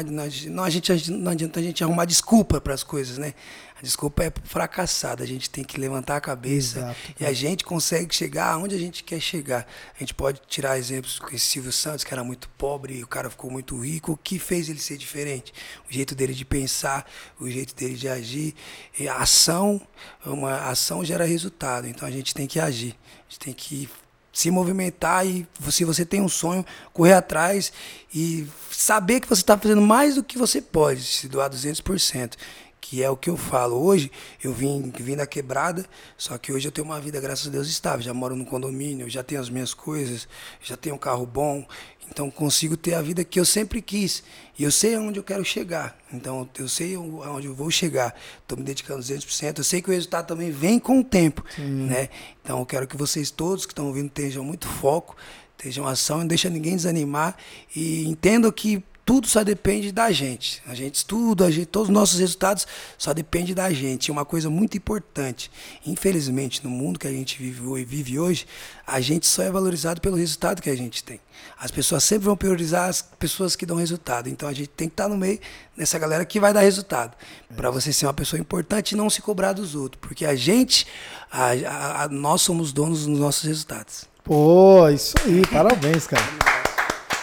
não, 0.49 0.65
a 0.65 0.71
gente, 0.71 1.11
não 1.11 1.33
adianta 1.33 1.61
a 1.61 1.63
gente 1.63 1.85
arrumar 1.85 2.07
desculpa 2.07 2.63
para 2.63 2.73
as 2.73 2.83
coisas, 2.83 3.19
né? 3.19 3.35
A 3.79 3.83
desculpa 3.83 4.25
é 4.25 4.33
fracassada. 4.43 5.23
A 5.23 5.27
gente 5.27 5.51
tem 5.51 5.63
que 5.63 5.79
levantar 5.79 6.17
a 6.17 6.21
cabeça 6.21 6.79
Exato, 6.79 6.99
e 7.21 7.27
a 7.27 7.33
gente 7.35 7.63
consegue 7.63 8.15
chegar 8.15 8.53
aonde 8.55 8.75
a 8.75 8.79
gente 8.79 9.05
quer 9.05 9.21
chegar. 9.21 9.67
A 9.95 9.99
gente 9.99 10.15
pode 10.15 10.41
tirar 10.49 10.79
exemplos 10.79 11.19
com 11.19 11.29
esse 11.37 11.45
Silvio 11.45 11.73
Santos, 11.73 12.05
que 12.05 12.15
era 12.15 12.25
muito 12.25 12.49
pobre 12.57 12.95
e 12.95 13.05
o 13.05 13.07
cara 13.07 13.29
ficou 13.29 13.51
muito 13.51 13.79
rico. 13.79 14.13
O 14.13 14.17
que 14.17 14.39
fez 14.39 14.71
ele 14.71 14.79
ser 14.79 14.97
diferente? 14.97 15.53
O 15.87 15.93
jeito 15.93 16.15
dele 16.15 16.33
de 16.33 16.47
pensar, 16.47 17.07
o 17.39 17.47
jeito 17.51 17.75
dele 17.75 17.97
de 17.97 18.09
agir. 18.09 18.55
E 18.99 19.07
a 19.09 19.17
ação, 19.17 19.79
uma 20.25 20.71
ação 20.71 21.05
gera 21.05 21.27
resultado. 21.27 21.87
Então 21.87 22.09
a 22.09 22.11
gente 22.11 22.33
tem 22.33 22.47
que 22.47 22.59
agir. 22.59 22.97
A 23.29 23.31
gente 23.31 23.39
tem 23.39 23.53
que 23.53 23.91
se 24.33 24.51
movimentar 24.51 25.27
e 25.27 25.47
se 25.71 25.85
você 25.85 26.05
tem 26.05 26.21
um 26.21 26.29
sonho, 26.29 26.65
correr 26.93 27.15
atrás 27.15 27.73
e 28.15 28.47
saber 28.71 29.21
que 29.21 29.29
você 29.29 29.43
está 29.43 29.57
fazendo 29.59 29.83
mais 29.83 30.15
do 30.15 30.25
que 30.25 30.39
você 30.39 30.61
pode, 30.61 31.03
se 31.03 31.29
doar 31.29 31.51
200%, 31.51 32.35
que 32.81 33.03
é 33.03 33.11
o 33.11 33.17
que 33.17 33.31
eu 33.31 33.37
falo. 33.37 33.77
Hoje 33.77 34.11
eu 34.43 34.53
vim, 34.53 34.93
vim 34.99 35.17
da 35.17 35.27
quebrada, 35.27 35.85
só 36.17 36.39
que 36.39 36.53
hoje 36.53 36.67
eu 36.67 36.73
tenho 36.73 36.87
uma 36.87 37.01
vida, 37.01 37.21
graças 37.21 37.47
a 37.47 37.51
Deus, 37.51 37.69
estável. 37.69 38.01
Já 38.01 38.15
moro 38.15 38.35
no 38.35 38.45
condomínio, 38.45 39.09
já 39.09 39.23
tenho 39.23 39.41
as 39.41 39.51
minhas 39.51 39.75
coisas, 39.75 40.27
já 40.63 40.77
tenho 40.77 40.95
um 40.95 40.99
carro 40.99 41.27
bom, 41.27 41.67
então 42.11 42.31
consigo 42.31 42.77
ter 42.77 42.95
a 42.95 43.03
vida 43.03 43.25
que 43.25 43.39
eu 43.39 43.45
sempre 43.45 43.81
quis. 43.81 44.23
E 44.59 44.65
eu 44.65 44.71
sei 44.71 44.95
aonde 44.95 45.19
eu 45.19 45.23
quero 45.23 45.45
chegar. 45.45 45.97
Então 46.13 46.49
eu 46.59 46.69
sei 46.69 46.95
aonde 46.97 47.47
eu 47.47 47.55
vou 47.55 47.71
chegar. 47.71 48.15
Estou 48.43 48.59
me 48.59 48.65
dedicando 48.65 49.01
200%. 49.01 49.59
Eu 49.59 49.65
sei 49.65 49.81
que 49.81 49.89
o 49.89 49.93
resultado 49.93 50.27
também 50.27 50.51
vem 50.51 50.79
com 50.79 51.01
o 51.01 51.05
tempo. 51.05 51.45
Né? 51.57 52.09
Então 52.43 52.59
eu 52.59 52.67
quero 52.67 52.87
que 52.87 52.97
vocês 52.97 53.31
todos 53.31 53.65
que 53.65 53.73
estão 53.73 53.87
ouvindo 53.87 54.11
tenham 54.11 54.45
muito 54.45 54.67
foco, 54.67 55.17
tenham 55.57 55.87
ação, 55.87 56.19
não 56.19 56.27
deixa 56.27 56.51
ninguém 56.51 56.77
desanimar 56.77 57.37
e 57.75 58.09
entendam 58.09 58.51
que 58.51 58.83
tudo 59.05 59.27
só 59.27 59.43
depende 59.43 59.91
da 59.91 60.11
gente. 60.13 60.63
A 60.67 60.75
gente 60.75 60.97
estuda, 60.97 61.47
a 61.47 61.51
gente, 61.51 61.67
todos 61.67 61.89
os 61.89 61.95
nossos 61.95 62.19
resultados 62.19 62.67
só 62.97 63.13
dependem 63.13 63.55
da 63.55 63.73
gente. 63.73 64.07
E 64.07 64.11
uma 64.11 64.25
coisa 64.25 64.49
muito 64.49 64.77
importante, 64.77 65.51
infelizmente, 65.87 66.63
no 66.63 66.71
mundo 66.71 66.99
que 66.99 67.09
a 67.09 67.11
gente 67.11 67.39
vive, 67.39 67.85
vive 67.85 68.19
hoje, 68.19 68.47
a 68.87 69.01
gente 69.01 69.27
só 69.27 69.43
é 69.43 69.51
valorizado 69.51 70.01
pelo 70.01 70.17
resultado 70.17 70.63
que 70.63 70.71
a 70.71 70.77
gente 70.77 71.03
tem. 71.03 71.21
As 71.59 71.71
pessoas 71.71 72.05
sempre 72.05 72.27
vão 72.27 72.37
priorizar 72.37 72.89
as 72.89 73.03
pessoas 73.03 73.57
que 73.57 73.67
dão 73.67 73.77
resultado. 73.77 74.29
Então 74.29 74.49
a 74.49 74.53
gente 74.53 74.69
tem 74.69 74.89
que 74.89 74.95
estar 74.95 75.09
no 75.09 75.17
meio 75.17 75.39
dessa 75.77 75.99
galera 75.99 76.25
que 76.25 76.39
vai 76.39 76.53
dar 76.53 76.61
resultado. 76.61 77.17
Para 77.57 77.71
você 77.71 77.93
ser 77.93 78.07
uma 78.07 78.15
pessoa 78.15 78.39
importante 78.41 78.93
e 78.93 78.97
não 78.97 79.11
se 79.11 79.21
cobrar 79.23 79.53
dos 79.53 79.75
outros. 79.75 80.01
Porque 80.01 80.25
a 80.25 80.35
gente, 80.35 80.87
a, 81.31 81.47
a, 81.47 82.03
a, 82.05 82.09
nós 82.09 82.43
somos 82.43 82.73
donos 82.73 83.07
dos 83.07 83.19
nossos 83.19 83.45
resultados. 83.45 84.05
Pô, 84.23 84.89
isso 84.89 85.15
aí, 85.25 85.43
parabéns, 85.47 86.07
cara. 86.07 86.60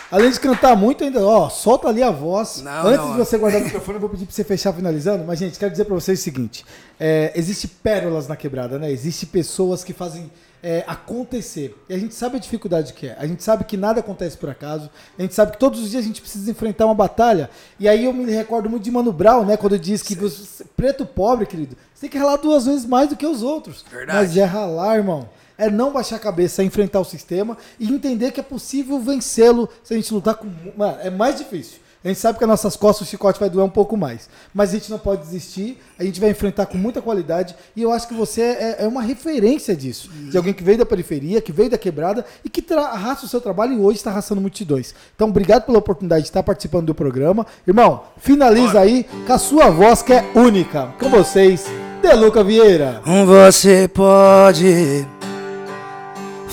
Além 0.10 0.32
de 0.32 0.40
cantar 0.40 0.76
muito, 0.76 1.04
ainda, 1.04 1.22
ó, 1.26 1.50
solta 1.50 1.90
ali 1.90 2.02
a 2.02 2.10
voz. 2.10 2.62
Não, 2.62 2.88
Antes 2.88 3.06
não, 3.06 3.12
de 3.12 3.18
você 3.18 3.38
guardar 3.38 3.62
o 3.62 3.66
microfone, 3.66 3.96
eu 3.98 4.02
vou 4.02 4.10
pedir 4.10 4.26
pra 4.26 4.34
você 4.34 4.44
fechar 4.44 4.72
finalizando. 4.72 5.26
Mas, 5.26 5.40
gente, 5.40 5.60
quero 5.60 5.72
dizer 5.72 5.86
pra 5.86 5.96
vocês 5.96 6.20
o 6.20 6.24
seguinte: 6.24 6.66
é, 7.00 7.34
existe 7.36 7.68
pérolas 7.68 8.28
na 8.28 8.36
quebrada, 8.36 8.80
né? 8.80 8.90
Existe 8.90 9.26
pessoas 9.26 9.84
que 9.84 9.92
fazem 9.92 10.32
é, 10.64 10.84
acontecer. 10.88 11.76
E 11.90 11.94
a 11.94 11.98
gente 11.98 12.16
sabe 12.16 12.38
a 12.38 12.40
dificuldade 12.40 12.94
que 12.94 13.08
é. 13.08 13.18
A 13.20 13.28
gente 13.28 13.44
sabe 13.44 13.66
que 13.66 13.76
nada 13.76 14.00
acontece 14.00 14.38
por 14.38 14.50
acaso. 14.50 14.90
A 15.20 15.22
gente 15.22 15.34
sabe 15.34 15.52
que 15.52 15.58
todos 15.58 15.82
os 15.82 15.92
dias 15.92 16.04
a 16.04 16.08
gente 16.08 16.22
precisa 16.22 16.50
enfrentar 16.50 16.86
uma 16.86 16.96
batalha. 16.96 17.50
E 17.78 17.88
aí 17.88 18.06
eu 18.06 18.14
me 18.14 18.32
recordo 18.32 18.70
muito 18.70 18.84
de 18.84 18.92
Mano 18.92 19.12
Brown, 19.12 19.46
né? 19.46 19.58
Quando 19.58 19.78
diz 19.78 20.02
que 20.02 20.16
você, 20.16 20.64
preto 20.76 21.06
pobre, 21.06 21.46
querido, 21.46 21.76
você 21.94 22.02
tem 22.02 22.10
que 22.10 22.18
ralar 22.18 22.38
duas 22.38 22.66
vezes 22.66 22.86
mais 22.86 23.10
do 23.10 23.18
que 23.18 23.26
os 23.26 23.44
outros. 23.44 23.84
Verdade. 23.92 24.20
Mas 24.20 24.38
é 24.38 24.46
ralar, 24.46 24.96
irmão 24.96 25.28
é 25.58 25.70
não 25.70 25.92
baixar 25.92 26.18
a 26.18 26.20
cabeça, 26.20 26.62
é 26.62 26.66
enfrentar 26.66 27.00
o 27.00 27.06
sistema 27.06 27.58
e 27.80 27.92
entender 27.92 28.32
que 28.32 28.40
é 28.40 28.44
possível 28.44 29.00
vencê-lo 29.00 29.70
se 29.84 29.94
a 29.94 29.98
gente 29.98 30.14
lutar 30.14 30.36
com. 30.36 30.48
Mano, 30.76 30.98
é 31.02 31.10
mais 31.10 31.38
difícil. 31.38 31.80
A 32.04 32.10
gente 32.10 32.20
sabe 32.20 32.38
que 32.38 32.44
as 32.44 32.50
nossas 32.50 32.76
costas 32.76 33.08
o 33.08 33.10
chicote 33.10 33.40
vai 33.40 33.50
doer 33.50 33.66
um 33.66 33.70
pouco 33.70 33.98
mais. 33.98 34.30
Mas 34.54 34.70
a 34.70 34.74
gente 34.74 34.90
não 34.90 35.00
pode 35.00 35.24
desistir, 35.24 35.78
a 35.98 36.04
gente 36.04 36.22
vai 36.22 36.30
enfrentar 36.30 36.66
com 36.68 36.78
muita 36.78 37.02
qualidade. 37.02 37.56
E 37.76 37.82
eu 37.82 37.92
acho 37.92 38.08
que 38.08 38.14
você 38.14 38.42
é, 38.42 38.76
é 38.80 38.88
uma 38.88 39.02
referência 39.02 39.76
disso. 39.76 40.10
De 40.10 40.38
alguém 40.38 40.54
que 40.54 40.64
veio 40.64 40.78
da 40.78 40.86
periferia, 40.86 41.42
que 41.42 41.52
veio 41.52 41.70
da 41.70 41.78
quebrada 41.78 42.24
e 42.46 42.50
que 42.50 42.64
arrasta 42.74 43.26
o 43.26 43.30
seu 43.30 43.42
trabalho 43.42 43.74
e 43.74 43.80
hoje 43.80 43.98
está 43.98 44.12
arrastando 44.12 44.40
multidões. 44.40 44.94
Então, 45.16 45.28
obrigado 45.28 45.66
pela 45.66 45.80
oportunidade 45.80 46.22
de 46.22 46.30
estar 46.30 46.44
participando 46.44 46.86
do 46.86 46.96
programa. 46.96 47.46
Irmão, 47.68 48.04
finaliza 48.18 48.80
aí 48.80 49.06
com 49.26 49.34
a 49.34 49.38
sua 49.38 49.70
voz 49.70 50.02
que 50.02 50.14
é 50.14 50.24
única. 50.36 50.94
Com 51.00 51.10
vocês, 51.10 51.66
Deluca 52.02 52.44
Vieira. 52.44 53.02
Você 53.26 53.88
pode 53.88 55.17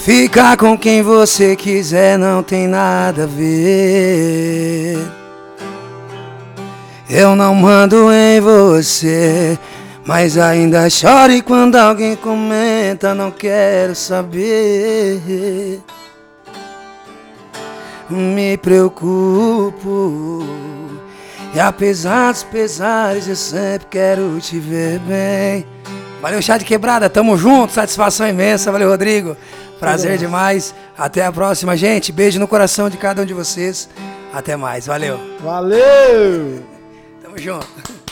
Ficar 0.04 0.58
com 0.58 0.76
quem 0.76 1.00
você 1.00 1.56
quiser 1.56 2.18
não 2.18 2.42
tem 2.42 2.68
nada 2.68 3.22
a 3.22 3.26
ver. 3.26 4.98
Eu 7.08 7.34
não 7.34 7.54
mando 7.54 8.12
em 8.12 8.38
você, 8.38 9.58
mas 10.04 10.36
ainda 10.36 10.90
chore 10.90 11.40
quando 11.40 11.76
alguém 11.76 12.16
comenta, 12.16 13.14
não 13.14 13.30
quero 13.30 13.94
saber. 13.94 15.80
Me 18.10 18.58
preocupo, 18.58 20.44
e 21.54 21.60
apesar 21.60 22.30
dos 22.30 22.42
pesares, 22.42 23.26
eu 23.26 23.36
sempre 23.36 23.86
quero 23.90 24.38
te 24.38 24.58
ver 24.58 24.98
bem. 24.98 25.66
Valeu, 26.20 26.42
chá 26.42 26.58
de 26.58 26.64
quebrada, 26.66 27.08
tamo 27.08 27.38
junto, 27.38 27.72
satisfação 27.72 28.28
imensa, 28.28 28.70
valeu, 28.70 28.90
Rodrigo. 28.90 29.34
Prazer 29.78 30.18
demais. 30.18 30.74
Até 30.96 31.24
a 31.24 31.32
próxima, 31.32 31.76
gente. 31.76 32.12
Beijo 32.12 32.38
no 32.38 32.48
coração 32.48 32.88
de 32.88 32.96
cada 32.96 33.22
um 33.22 33.26
de 33.26 33.34
vocês. 33.34 33.88
Até 34.32 34.56
mais. 34.56 34.86
Valeu. 34.86 35.18
Valeu. 35.40 36.62
Tamo 37.22 37.38
junto. 37.38 38.03